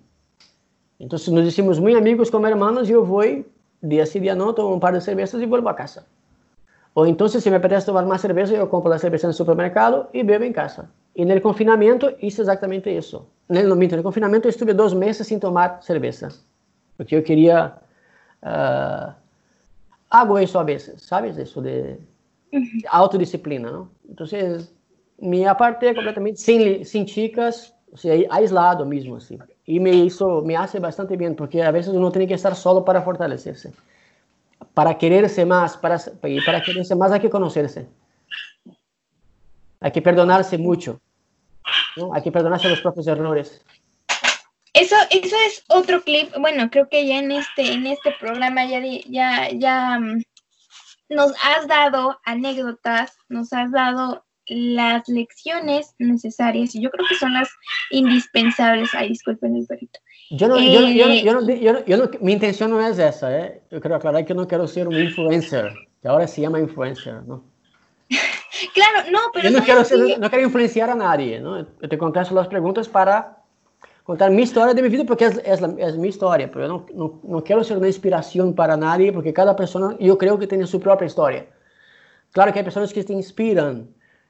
[0.99, 3.45] Entonces nos hicimos muy amigos como hermanos y yo voy
[3.81, 6.05] día sí, día no, tomo un par de cervezas y vuelvo a casa.
[6.93, 10.09] O entonces si me apetece tomar más cerveza, yo compro la cerveza en el supermercado
[10.13, 10.89] y bebo en casa.
[11.13, 13.27] Y en el confinamiento hice exactamente eso.
[13.49, 16.29] En el, en el confinamiento estuve dos meses sin tomar cerveza,
[16.95, 17.79] porque yo quería...
[18.41, 19.11] Uh,
[20.09, 21.37] hago eso a veces, ¿sabes?
[21.37, 21.99] Eso de
[22.89, 23.89] autodisciplina, ¿no?
[24.07, 24.73] Entonces
[25.17, 29.37] me aparté completamente sin, sin chicas, o sea, aislado mismo, así.
[29.65, 32.85] Y me hizo, me hace bastante bien, porque a veces uno tiene que estar solo
[32.85, 33.73] para fortalecerse.
[34.73, 35.99] Para quererse más, para,
[36.45, 37.87] para quererse más hay que conocerse.
[39.79, 40.99] Hay que perdonarse mucho.
[41.95, 42.13] ¿no?
[42.13, 43.63] Hay que perdonarse los propios errores.
[44.73, 46.31] Eso, eso es otro clip.
[46.39, 50.21] Bueno, creo que ya en este, en este programa ya, ya, ya mm,
[51.09, 57.33] nos has dado anécdotas, nos has dado las lecciones necesarias y yo creo que son
[57.33, 57.49] las
[57.91, 58.89] indispensables.
[58.93, 59.99] Ay, disculpen el perrito.
[60.29, 63.61] Yo no, eh, yo, yo, yo, yo, yo no, mi intención no es esa, ¿eh?
[63.71, 67.43] Yo quiero aclarar que no quiero ser un influencer, que ahora se llama influencer, ¿no?
[68.73, 69.49] claro, no, pero...
[69.49, 71.59] Yo no quiero, ser, no quiero influenciar a nadie, ¿no?
[71.59, 73.37] Yo te contesto las preguntas para
[74.03, 76.67] contar mi historia de mi vida porque es, es, la, es mi historia, pero yo
[76.67, 80.47] no, no, no quiero ser una inspiración para nadie porque cada persona, yo creo que
[80.47, 81.47] tiene su propia historia.
[82.31, 83.87] Claro que hay personas que te inspiran,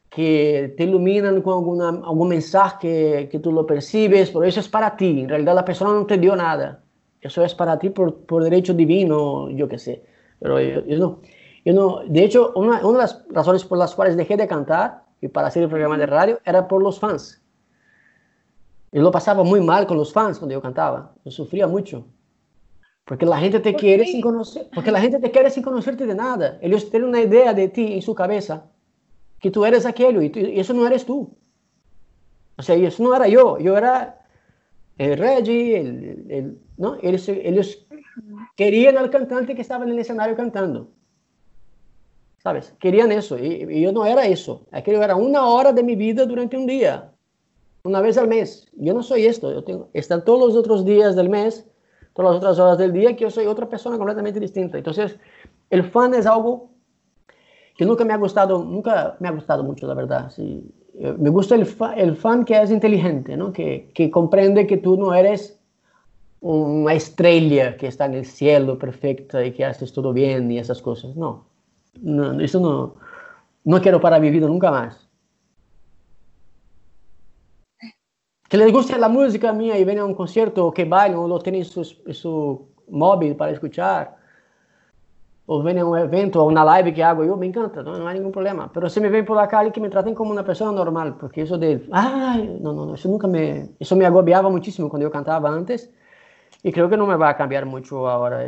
[0.10, 4.70] que te iluminan con alguna, algún mensaje que, que tú lo percibes, pero eso es
[4.70, 5.22] para ti.
[5.22, 6.84] En realidad la persona no te dio nada.
[7.22, 10.04] eso es para ti por, por derecho divino, yo qué sé.
[10.40, 11.20] Pero yo, yo no.
[11.66, 15.04] Yo no, de hecho, una, una, de las razones por las cuales dejé de cantar
[15.20, 17.42] y para hacer el programa de radio era por los fans.
[18.94, 21.14] Yo lo pasaba muy mal con los fans cuando yo cantaba.
[21.26, 22.06] Yo sufría mucho.
[23.04, 26.16] Porque la gente te quiere sin conocer, porque la gente te quiere sin conocerte de
[26.16, 26.58] nada.
[26.62, 28.66] Ellos tienen una idea de ti en su cabeza,
[29.40, 31.36] que tú eres aquello y, tú, y eso no eres tú.
[32.58, 34.26] O sea, eso no era yo, yo era
[34.98, 36.98] el Reggie, el, el, ¿no?
[37.02, 37.86] Ellos, ellos
[38.56, 40.90] querían al cantante que estaba en el escenario cantando.
[42.48, 42.74] ¿sabes?
[42.80, 44.66] Querían eso y, y, yo no era eso.
[44.72, 47.12] Aquello era una hora de mi vida durante un día,
[47.84, 48.66] una vez al mes.
[48.74, 49.52] Yo no soy esto.
[49.52, 51.66] Yo tengo, están todos los otros días del mes,
[52.14, 54.78] todas las otras horas del día que yo soy otra persona completamente distinta.
[54.78, 55.18] Entonces,
[55.70, 56.70] el fan es algo
[57.78, 60.32] que nunca me ha gustado, nunca me ha gustado mucho, la verdad.
[60.32, 60.64] Sí.
[61.20, 63.54] Me gusta el, fa, el fan que es inteligente, ¿no?
[63.54, 65.60] que, que comprende que tú no eres
[66.42, 70.82] una estrella que está en el cielo perfecta y que haces todo bien y esas
[70.82, 71.16] cosas.
[71.16, 71.46] No,
[72.02, 72.96] no, eso no,
[73.64, 75.08] no quiero para mi vida nunca más.
[78.50, 81.28] Que les guste la música mía y vengan a un concierto o que bailen o
[81.28, 84.17] lo tienen en su, su móvil para escuchar
[85.48, 88.16] o vengan a un evento o una live que hago yo, me encanta, no hay
[88.16, 88.72] ningún problema.
[88.72, 91.42] Pero si me ven por la calle, que me traten como una persona normal, porque
[91.42, 95.12] eso de, ay, no, no, no, eso nunca me, eso me agobiaba muchísimo cuando yo
[95.12, 95.90] cantaba antes
[96.62, 98.48] y creo que no me va a cambiar mucho ahora.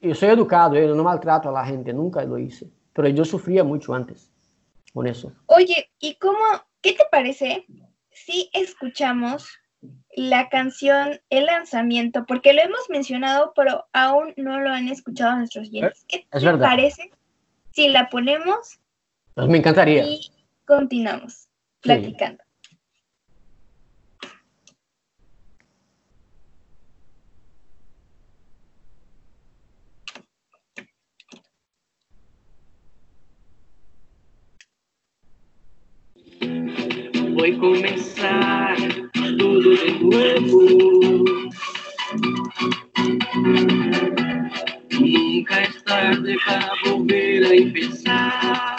[0.00, 3.64] Yo soy educado, yo no maltrato a la gente, nunca lo hice pero yo sufría
[3.64, 4.30] mucho antes
[4.92, 5.32] con eso.
[5.46, 6.38] Oye, ¿y cómo,
[6.80, 7.66] qué te parece
[8.10, 9.48] si escuchamos
[10.16, 12.26] la canción El lanzamiento?
[12.26, 16.04] Porque lo hemos mencionado, pero aún no lo han escuchado nuestros oyentes.
[16.08, 16.68] ¿Qué es te verdad.
[16.68, 17.10] parece
[17.72, 18.80] si la ponemos?
[19.34, 20.04] Pues me encantaría.
[20.04, 20.20] Y
[20.66, 21.48] continuamos
[21.80, 22.42] platicando.
[22.42, 22.49] Sí.
[37.32, 38.76] Voy a comenzar
[39.38, 41.24] todo de nuevo.
[44.90, 48.76] Nunca es tarde para volver a empezar.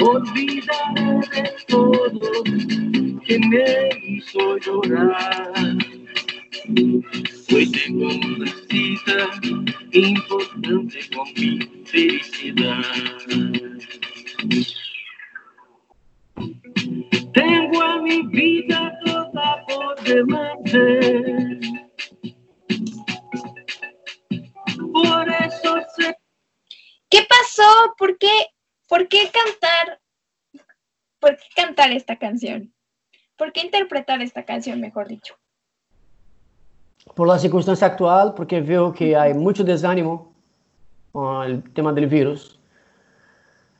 [0.00, 2.42] Olvidaré de todo
[3.26, 5.76] que me hizo llorar.
[7.52, 9.30] Hoy tengo una cita
[9.92, 12.84] importante con mi felicidad.
[17.34, 21.60] Tengo a mi vida toda por delante.
[24.92, 26.16] Por eso sé.
[27.10, 27.94] ¿Qué pasó?
[27.98, 28.28] ¿Por qué,
[28.88, 30.00] ¿Por qué cantar?
[31.18, 32.72] ¿Por qué cantar esta canción?
[33.36, 35.34] ¿Por qué interpretar esta canción, mejor dicho?
[37.14, 40.34] Por la circunstancia actual, porque veo que hay mucho desánimo
[41.12, 42.59] con el tema del virus.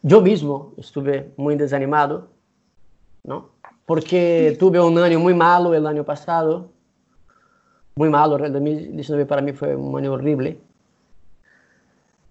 [0.02, 2.28] Yo mismo estuve muy desanimado,
[3.22, 3.50] ¿no?
[3.84, 6.70] Porque tuve un año muy malo el año pasado,
[7.96, 10.58] muy malo, el 2019 para mí fue un año horrible.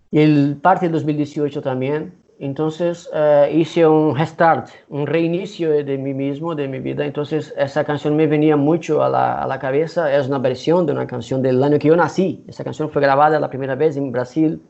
[0.10, 2.14] Y el parte del 2018 también.
[2.40, 7.06] Entonces uh, hice un restart, un reinicio de mí mismo, de mi vida.
[7.06, 10.12] Entonces esa canción me venía mucho a la, a la, cabeza.
[10.16, 12.44] Es una versión de una canción del año que yo nací.
[12.48, 14.62] Esa canción fue grabada la primera vez en Brasil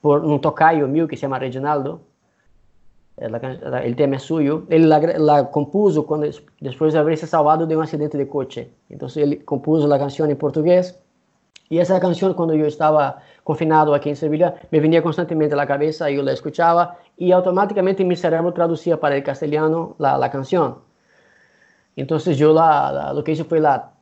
[0.00, 2.02] por un tocayo mío que se llama Reginaldo.
[3.16, 4.64] La, el tema es suyo.
[4.68, 6.28] Él la, la, compuso cuando,
[6.60, 8.72] después de haberse salvado de un accidente de coche.
[8.88, 10.98] Entonces él compuso la canción en portugués.
[11.68, 15.66] Y esa canción cuando yo estaba confinado aquí en Sevilla me venía constantemente a la
[15.66, 20.78] cabeza, yo la escuchaba y automáticamente mi cerebro traducía para el castellano la, la canción.
[21.96, 23.92] Entonces yo la, lo que hice fue la,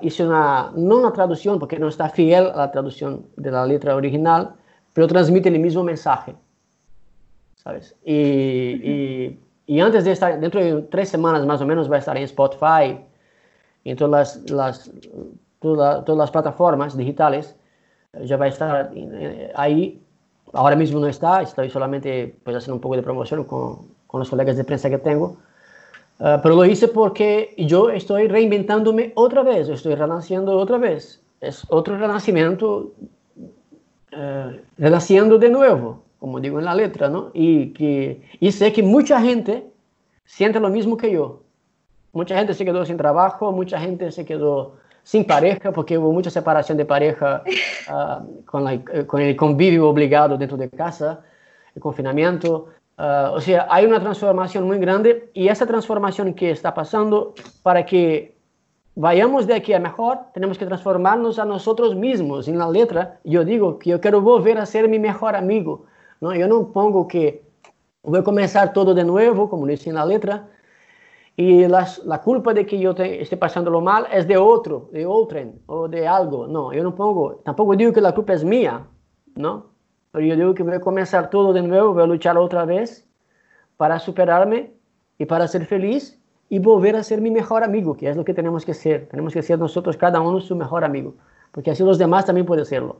[0.00, 3.94] hice una, no una traducción porque no está fiel a la traducción de la letra
[3.94, 4.54] original,
[4.92, 6.34] pero transmite el mismo mensaje.
[7.62, 7.94] ¿Sabes?
[8.04, 11.98] Y, y, y, antes de estar, dentro de tres semanas más o menos va a
[11.98, 12.98] estar en Spotify,
[13.84, 14.90] en todas las, las
[15.60, 17.54] toda, todas las plataformas digitales,
[18.24, 18.90] ya va a estar
[19.54, 20.02] ahí.
[20.52, 24.30] Ahora mismo no está, estoy solamente pues, haciendo un poco de promoción con, con los
[24.30, 25.36] colegas de prensa que tengo.
[26.18, 31.22] Uh, pero lo hice porque yo estoy reinventándome otra vez, estoy renaciendo otra vez.
[31.40, 32.92] Es otro renacimiento,
[34.12, 37.30] uh, renaciendo de nuevo, como digo en la letra, ¿no?
[37.32, 39.66] Y, que, y sé que mucha gente
[40.24, 41.42] siente lo mismo que yo.
[42.12, 46.30] Mucha gente se quedó sin trabajo, mucha gente se quedó sin pareja, porque hubo mucha
[46.30, 47.42] separación de pareja
[47.88, 51.22] uh, con, la, con, el convivio obligado dentro de casa,
[51.74, 52.66] el confinamiento.
[52.98, 57.86] Uh, o sea, hay una transformación muy grande y esa transformación que está pasando para
[57.86, 58.36] que
[58.94, 62.46] vayamos de aquí a mejor, tenemos que transformarnos a nosotros mismos.
[62.46, 65.86] En la letra, yo digo que yo quiero volver a ser mi mejor amigo.
[66.20, 66.34] ¿No?
[66.34, 67.42] Yo no pongo que
[68.02, 70.48] voy a comenzar todo de nuevo, como dice en la letra,
[71.36, 75.40] y la culpa de que yo te, esté pasándolo mal es de otro, de otro
[75.66, 76.46] o de algo.
[76.46, 78.86] No, yo no pongo, tampoco digo que la culpa es mía,
[79.36, 79.70] ¿no?
[80.12, 83.08] Pero yo digo que voy a comenzar todo de nuevo, voy a luchar otra vez
[83.76, 84.74] para superarme
[85.18, 88.34] y para ser feliz y volver a ser mi mejor amigo, que es lo que
[88.34, 89.08] tenemos que ser.
[89.08, 91.14] Tenemos que ser nosotros, cada uno, su mejor amigo,
[91.52, 92.96] porque así los demás también pueden serlo.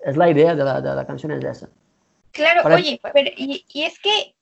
[0.00, 1.68] Es la idea de la, de la canción, es esa.
[2.32, 4.34] Claro, oye, pero y, y, es que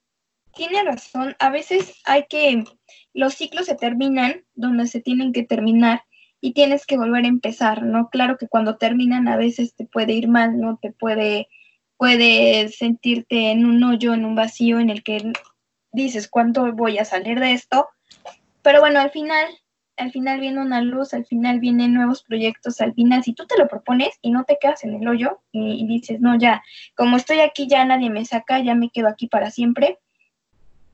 [0.55, 2.65] tiene razón, a veces hay que,
[3.15, 6.03] los ciclos se terminan donde se tienen que terminar
[6.41, 8.11] y tienes que volver a empezar, ¿no?
[8.11, 10.79] Claro que cuando terminan a veces te puede ir mal, ¿no?
[10.81, 11.49] Te puede,
[11.97, 15.33] puede sentirte en un hoyo, en un vacío en el que
[15.93, 17.89] dices, ¿cuánto voy a salir de esto?
[18.63, 19.47] Pero bueno, al final,
[19.99, 23.59] al final viene una luz, al final vienen nuevos proyectos, al final, si tú te
[23.59, 26.63] lo propones y no te quedas en el hoyo y, dices, no, ya,
[26.97, 29.99] como estoy aquí, ya nadie me saca, ya me quedo aquí para siempre.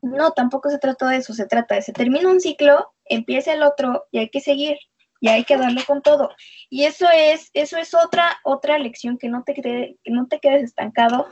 [0.03, 3.63] No, tampoco se trata de eso, se trata de se termina un ciclo, empieza el
[3.63, 4.77] otro y hay que seguir,
[5.21, 6.31] y hay que darle con todo.
[6.69, 10.65] Y eso es, eso es otra, otra lección, que no te, que no te quedes
[10.65, 11.27] estancado,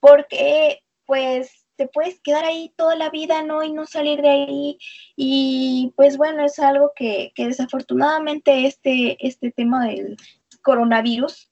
[0.00, 3.64] porque pues te puedes quedar ahí toda la vida, ¿no?
[3.64, 4.78] Y no salir de ahí.
[5.16, 10.16] Y pues bueno, es algo que, que desafortunadamente este, este tema del
[10.62, 11.50] coronavirus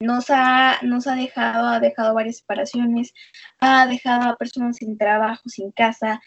[0.00, 3.14] nos ha, nos ha dejado, ha dejado varias separaciones,
[3.58, 6.20] ha dejado a personas sin trabajo, sin casa,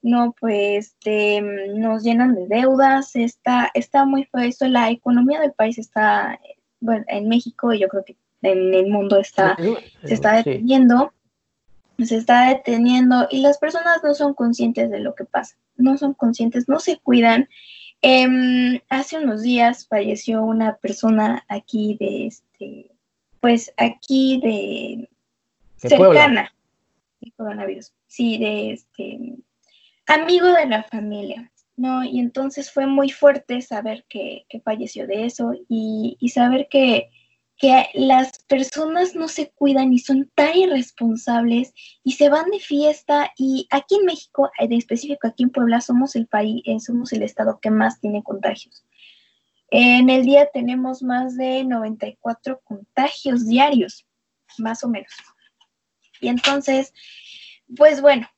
[0.00, 1.42] no, pues de,
[1.76, 6.40] nos llenan de deudas, está, está muy feo eso, la economía del país está,
[6.80, 9.56] bueno, en México y yo creo que en el mundo está,
[10.04, 11.21] se está deteniendo, sí.
[12.06, 16.14] Se está deteniendo y las personas no son conscientes de lo que pasa, no son
[16.14, 17.48] conscientes, no se cuidan.
[18.02, 22.90] Eh, hace unos días falleció una persona aquí de este,
[23.40, 25.08] pues aquí de,
[25.82, 26.52] de cercana,
[27.20, 29.36] de coronavirus, sí, de este
[30.06, 32.04] amigo de la familia, ¿no?
[32.04, 37.10] Y entonces fue muy fuerte saber que, que falleció de eso y, y saber que,
[37.62, 43.32] que, las personas no se cuidan y son tan irresponsables y se van de fiesta
[43.36, 47.22] y aquí en México, en específico aquí en Puebla, somos el país, eh, somos el
[47.22, 48.84] estado que más tiene contagios.
[49.70, 54.04] En el día tenemos más de 94 contagios diarios,
[54.58, 55.12] más o menos.
[56.20, 56.92] Y entonces,
[57.76, 58.28] pues bueno,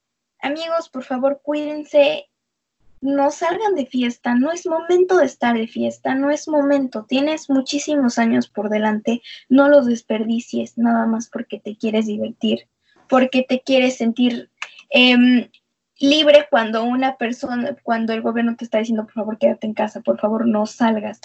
[0.45, 2.29] Amigos, por favor, cuídense,
[3.05, 7.51] no salgan de fiesta, no es momento de estar de fiesta, no es momento, tienes
[7.51, 12.67] muchísimos años por delante, no los desperdicies nada más porque te quieres divertir,
[13.07, 14.51] porque te quieres sentir
[14.89, 15.51] eh,
[15.99, 20.01] libre cuando una persona, cuando el gobierno te está diciendo, por favor, quédate en casa,
[20.01, 21.21] por favor, no salgas,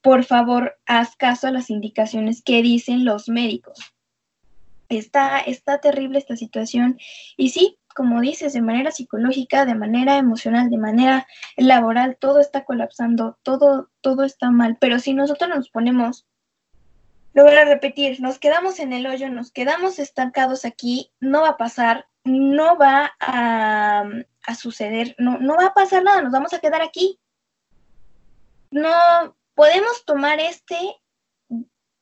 [0.00, 3.78] por favor, haz caso a las indicaciones que dicen los médicos.
[4.88, 6.98] Está, está terrible esta situación
[7.36, 11.26] y sí, como dices, de manera psicológica, de manera emocional, de manera
[11.56, 14.76] laboral, todo está colapsando, todo, todo está mal.
[14.80, 16.26] Pero si nosotros nos ponemos,
[17.34, 21.50] lo voy a repetir, nos quedamos en el hoyo, nos quedamos estancados aquí, no va
[21.50, 24.04] a pasar, no va a,
[24.46, 27.18] a suceder, no, no va a pasar nada, nos vamos a quedar aquí.
[28.70, 28.92] No
[29.54, 30.78] podemos tomar este,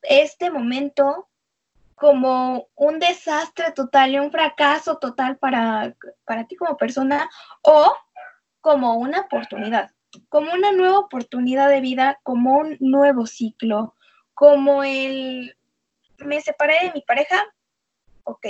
[0.03, 1.30] este momento
[2.01, 5.95] como un desastre total y un fracaso total para,
[6.25, 7.29] para ti como persona
[7.61, 7.95] o
[8.63, 9.91] como una oportunidad,
[10.31, 13.97] como una nueva oportunidad de vida, como un nuevo ciclo,
[14.33, 15.55] como el,
[16.17, 17.45] me separé de mi pareja,
[18.25, 18.47] ok,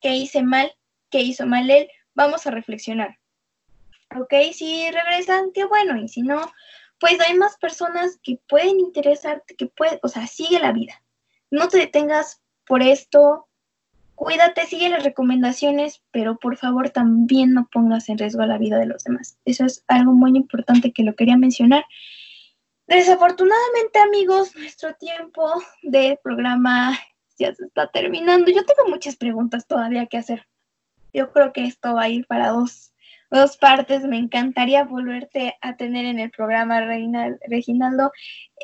[0.00, 0.72] ¿qué hice mal?
[1.10, 1.86] ¿Qué hizo mal él?
[2.14, 3.18] Vamos a reflexionar.
[4.18, 6.50] Ok, si regresan, qué bueno, y si no,
[6.98, 11.02] pues hay más personas que pueden interesarte, que pueden, o sea, sigue la vida.
[11.50, 13.48] No te detengas por esto.
[14.14, 18.86] Cuídate, sigue las recomendaciones, pero por favor también no pongas en riesgo la vida de
[18.86, 19.38] los demás.
[19.44, 21.84] Eso es algo muy importante que lo quería mencionar.
[22.86, 25.42] Desafortunadamente, amigos, nuestro tiempo
[25.82, 26.96] de programa
[27.40, 28.52] ya se está terminando.
[28.52, 30.46] Yo tengo muchas preguntas todavía que hacer.
[31.12, 32.92] Yo creo que esto va a ir para dos,
[33.32, 34.04] dos partes.
[34.04, 38.12] Me encantaría volverte a tener en el programa, Reina, Reginaldo.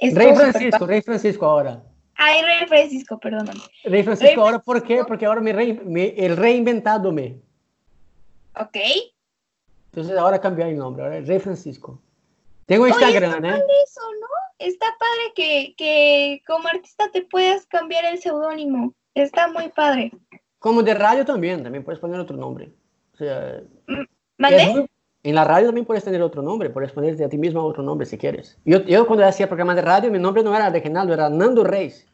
[0.01, 1.83] Rey Francisco, Rey Francisco ahora.
[2.17, 3.61] Ay, Rey Francisco, perdóname.
[3.85, 5.05] Rey Francisco, Rey ahora, ¿por qué?
[5.05, 7.41] Porque ahora me, re, me el reinventado me.
[8.59, 8.77] Ok.
[9.91, 12.01] Entonces ahora cambió el nombre, ahora es Rey Francisco.
[12.67, 13.65] Tengo Instagram, Oye, está ¿eh?
[13.85, 14.27] Eso, ¿no?
[14.59, 18.95] Está padre que, que como artista te puedas cambiar el seudónimo.
[19.15, 20.13] Está muy padre.
[20.59, 22.73] Como de radio también, también puedes poner otro nombre.
[23.15, 23.63] O sea,
[24.39, 24.89] ¿Mandé?
[25.27, 28.07] En la radio también puedes tener otro nombre, puedes ponerte a ti mismo otro nombre
[28.07, 28.57] si quieres.
[28.65, 32.07] Yo, yo cuando hacía programa de radio, mi nombre no era Reginaldo, era Nando Reis.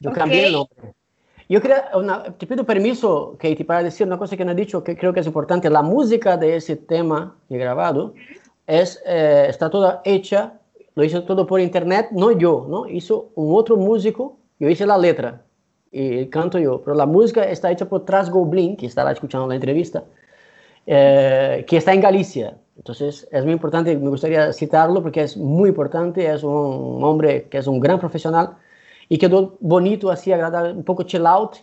[0.00, 0.92] Yo cambié el nombre.
[1.48, 4.84] Yo creo, una, te pido permiso, Katie, para decir una cosa que no he dicho,
[4.84, 5.70] que creo que es importante.
[5.70, 8.12] La música de ese tema que he grabado
[8.66, 10.52] es, eh, está toda hecha,
[10.96, 12.86] lo hizo todo por internet, no yo, ¿no?
[12.86, 15.44] Hizo un otro músico, yo hice la letra
[15.90, 19.54] y canto yo, pero la música está hecha por Tras Goblin, que estará escuchando la
[19.54, 20.04] entrevista.
[20.86, 22.56] Eh, que está en Galicia.
[22.76, 27.58] Entonces es muy importante, me gustaría citarlo porque es muy importante, es un hombre que
[27.58, 28.56] es un gran profesional
[29.08, 31.56] y quedó bonito, así agradable, un poco chill out,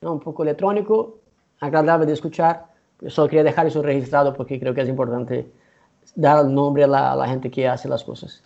[0.00, 0.14] ¿no?
[0.14, 1.18] un poco electrónico,
[1.60, 2.66] agradable de escuchar.
[3.06, 5.46] Solo quería dejar eso registrado porque creo que es importante
[6.16, 8.42] dar el nombre a la, a la gente que hace las cosas.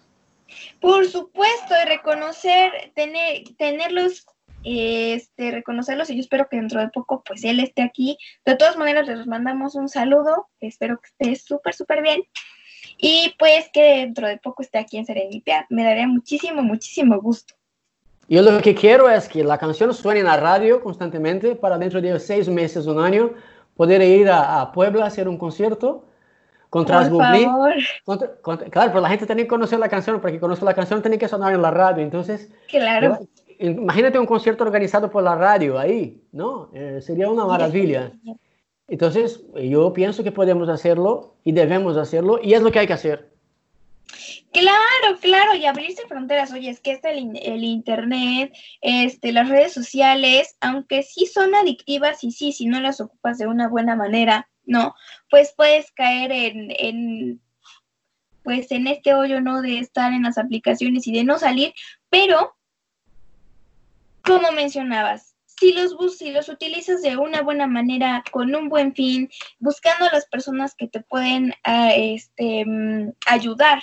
[0.81, 4.26] Por supuesto, reconocer, tener, tenerlos
[4.64, 8.18] este, reconocerlos y yo espero que dentro de poco pues él esté aquí.
[8.44, 12.22] De todas maneras les mandamos un saludo, espero que esté súper, súper bien
[12.96, 15.66] y pues que dentro de poco esté aquí en Serendipia.
[15.70, 17.54] Me daría muchísimo, muchísimo gusto.
[18.28, 22.00] Yo lo que quiero es que la canción suene en la radio constantemente para dentro
[22.02, 23.32] de seis meses, un año,
[23.74, 26.04] poder ir a, Puebla a hacer un concierto
[26.68, 27.48] con Transgoblin.
[28.70, 31.26] Claro, pero la gente tiene que conocer la canción, porque conocer la canción tiene que
[31.26, 32.02] sonar en la radio.
[32.02, 33.18] Entonces, claro
[33.59, 36.70] imagínate un concierto organizado por la radio ahí, ¿no?
[36.72, 38.12] Eh, sería una maravilla.
[38.86, 42.94] Entonces, yo pienso que podemos hacerlo y debemos hacerlo y es lo que hay que
[42.94, 43.30] hacer.
[44.52, 46.52] Claro, claro, y abrirse fronteras.
[46.52, 52.32] Oye, es que este, el, Internet, este, las redes sociales, aunque sí son adictivas y
[52.32, 54.94] sí, si no las ocupas de una buena manera, ¿no?
[55.30, 57.40] Pues puedes caer en, en
[58.42, 59.61] pues en este hoyo, ¿no?
[59.61, 61.74] De estar en las aplicaciones y de no salir,
[62.09, 62.56] pero
[64.29, 69.29] como mencionabas, si los, si los utilizas de una buena manera, con un buen fin,
[69.59, 73.83] buscando a las personas que te pueden ah, este, mm, ayudar,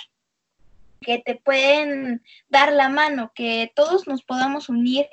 [1.00, 5.06] que te pueden dar la mano, que todos nos podamos unir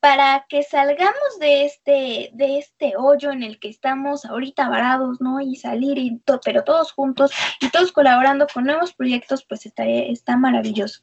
[0.00, 5.40] para que salgamos de este, de este hoyo en el que estamos ahorita varados, ¿no?
[5.40, 10.36] Y salir, y pero todos juntos y todos colaborando con nuevos proyectos, pues está, está
[10.36, 11.02] maravilloso.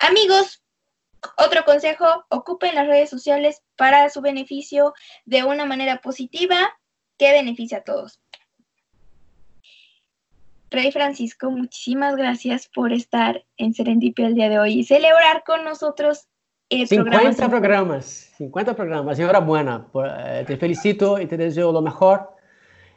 [0.00, 0.61] Amigos,
[1.36, 4.94] otro consejo, ocupen las redes sociales para su beneficio
[5.24, 6.56] de una manera positiva
[7.18, 8.20] que beneficie a todos.
[10.70, 15.64] Rey Francisco, muchísimas gracias por estar en Serendipia el día de hoy y celebrar con
[15.64, 16.28] nosotros
[16.70, 19.18] el 50 programas, 50 programas.
[19.18, 22.30] Enhorabuena, eh, te felicito y te deseo lo mejor.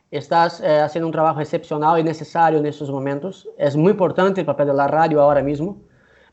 [0.09, 3.49] Estás eh, haciendo un trabajo excepcional y necesario en estos momentos.
[3.57, 5.81] Es muy importante el papel de la radio ahora mismo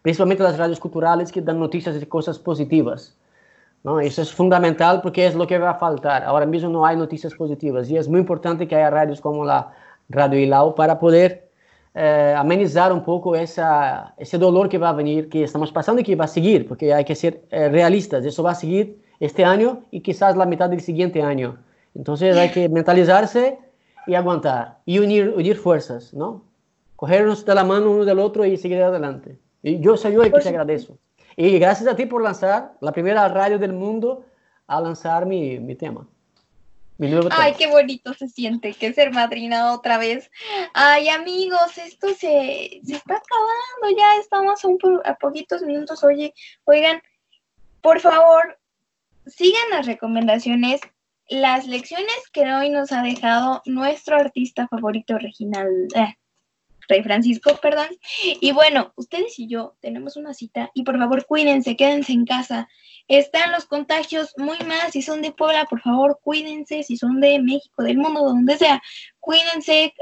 [0.02, 3.16] principalmente las radios culturales que dan noticias de cosas positivas.
[4.02, 6.22] Eso es fundamental porque es lo que va a faltar.
[6.22, 9.72] Ahora mismo no hay noticias positivas y es muy importante que haya radios como la
[10.08, 11.48] Radio Ilau para poder
[11.94, 16.04] eh, amenizar un poco esa, ese dolor que va a venir, que estamos pasando y
[16.04, 18.24] que va a seguir, porque hay que ser eh, realistas.
[18.24, 21.58] Eso va a seguir este año y quizás la mitad del siguiente año.
[21.94, 23.58] Entonces hay que mentalizarse
[24.06, 26.44] y aguantar y unir, unir fuerzas, ¿no?
[26.96, 29.38] Cogernos de la mano uno del otro y seguir adelante.
[29.62, 30.98] Y yo soy yo el que te agradezco.
[31.36, 34.24] Y gracias a ti por lanzar la primera radio del mundo
[34.66, 36.06] a lanzar mi, mi tema.
[37.30, 40.30] Ay, qué bonito se siente que ser madrina otra vez.
[40.72, 46.04] Ay, amigos, esto se, se está acabando, ya estamos a, un, a poquitos minutos.
[46.04, 46.32] Oye,
[46.64, 47.02] oigan,
[47.80, 48.58] por favor,
[49.26, 50.80] sigan las recomendaciones,
[51.28, 56.16] las lecciones que hoy nos ha dejado nuestro artista favorito, Reginald, eh,
[57.02, 57.86] Francisco, perdón.
[58.40, 62.68] Y bueno, ustedes y yo tenemos una cita y por favor cuídense, quédense en casa.
[63.08, 64.92] Están los contagios muy más.
[64.92, 66.82] Si son de Puebla, por favor cuídense.
[66.82, 68.82] Si son de México, del mundo, donde sea,
[69.20, 69.94] cuídense.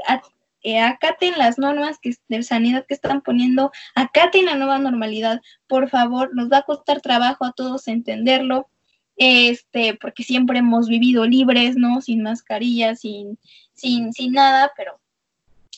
[0.63, 5.89] Eh, acaten las normas que, de sanidad que están poniendo, acaten la nueva normalidad, por
[5.89, 8.69] favor, nos va a costar trabajo a todos entenderlo,
[9.15, 11.99] este, porque siempre hemos vivido libres, ¿no?
[12.01, 13.39] Sin mascarillas, sin,
[13.73, 15.00] sin, sin nada, pero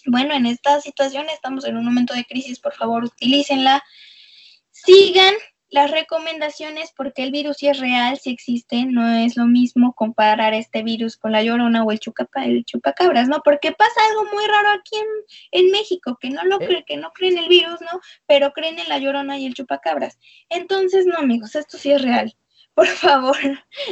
[0.06, 3.84] bueno, en esta situación estamos en un momento de crisis, por favor, utilícenla.
[4.72, 5.34] Sigan
[5.74, 10.54] las recomendaciones porque el virus sí es real, sí existe, no es lo mismo comparar
[10.54, 13.42] este virus con la llorona o el, chucapa, el chupacabras, ¿no?
[13.44, 14.96] Porque pasa algo muy raro aquí
[15.52, 18.00] en, México, que no lo creen, que no creen el virus, ¿no?
[18.28, 20.20] Pero creen en la llorona y el chupacabras.
[20.50, 22.36] Entonces, no, amigos, esto sí es real.
[22.76, 23.38] Por favor,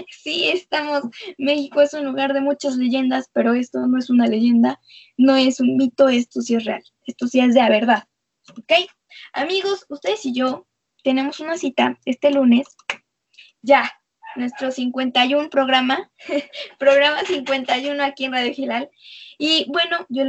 [0.10, 1.04] sí estamos,
[1.38, 4.80] México es un lugar de muchas leyendas, pero esto no es una leyenda,
[5.18, 8.04] no es un mito, esto sí es real, esto sí es de la verdad,
[8.50, 8.90] ¿ok?
[9.34, 10.68] Amigos, ustedes y yo
[11.04, 12.68] tenemos una cita este lunes,
[13.62, 13.92] ya,
[14.36, 16.12] nuestro 51 programa,
[16.80, 18.90] programa 51 aquí en Radio Gilal,
[19.38, 20.24] y bueno, yo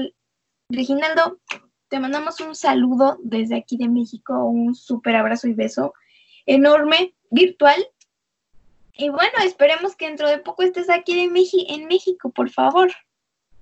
[0.69, 1.39] Reginaldo,
[1.89, 5.93] te mandamos un saludo desde aquí de México, un súper abrazo y beso
[6.47, 7.87] enorme, virtual.
[8.95, 12.91] Y bueno, esperemos que dentro de poco estés aquí en, en México, por favor.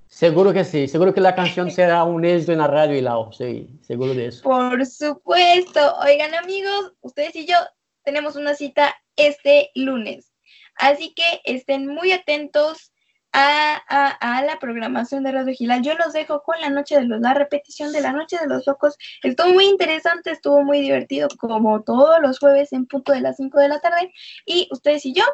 [0.06, 3.16] Seguro que sí, seguro que la canción será un éxito en la radio y la
[3.30, 4.42] sí, seguro de eso.
[4.42, 5.80] Por supuesto.
[6.00, 7.56] Oigan amigos, ustedes y yo
[8.02, 10.32] tenemos una cita este lunes.
[10.74, 12.92] Así que estén muy atentos
[13.32, 15.82] a, la programación de Radio Gilal.
[15.82, 18.66] Yo los dejo con la noche de los, la repetición de la noche de los
[18.66, 18.96] locos.
[19.22, 23.58] Estuvo muy interesante, estuvo muy divertido, como todos los jueves en punto de las 5
[23.58, 24.12] de la tarde.
[24.46, 25.24] Y ustedes y yo,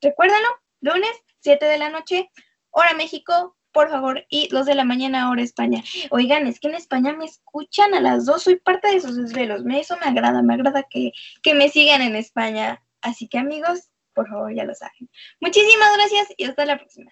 [0.00, 0.48] recuérdenlo,
[0.80, 2.30] lunes, 7 de la noche,
[2.70, 5.82] hora México, por favor, y los de la mañana, hora España.
[6.10, 9.62] Oigan, es que en España me escuchan a las dos, soy parte de esos desvelos,
[9.74, 12.82] eso me agrada, me agrada que, que me sigan en España.
[13.00, 15.10] Así que amigos, por favor, ya lo saben.
[15.40, 17.10] Muchísimas gracias y hasta la próxima.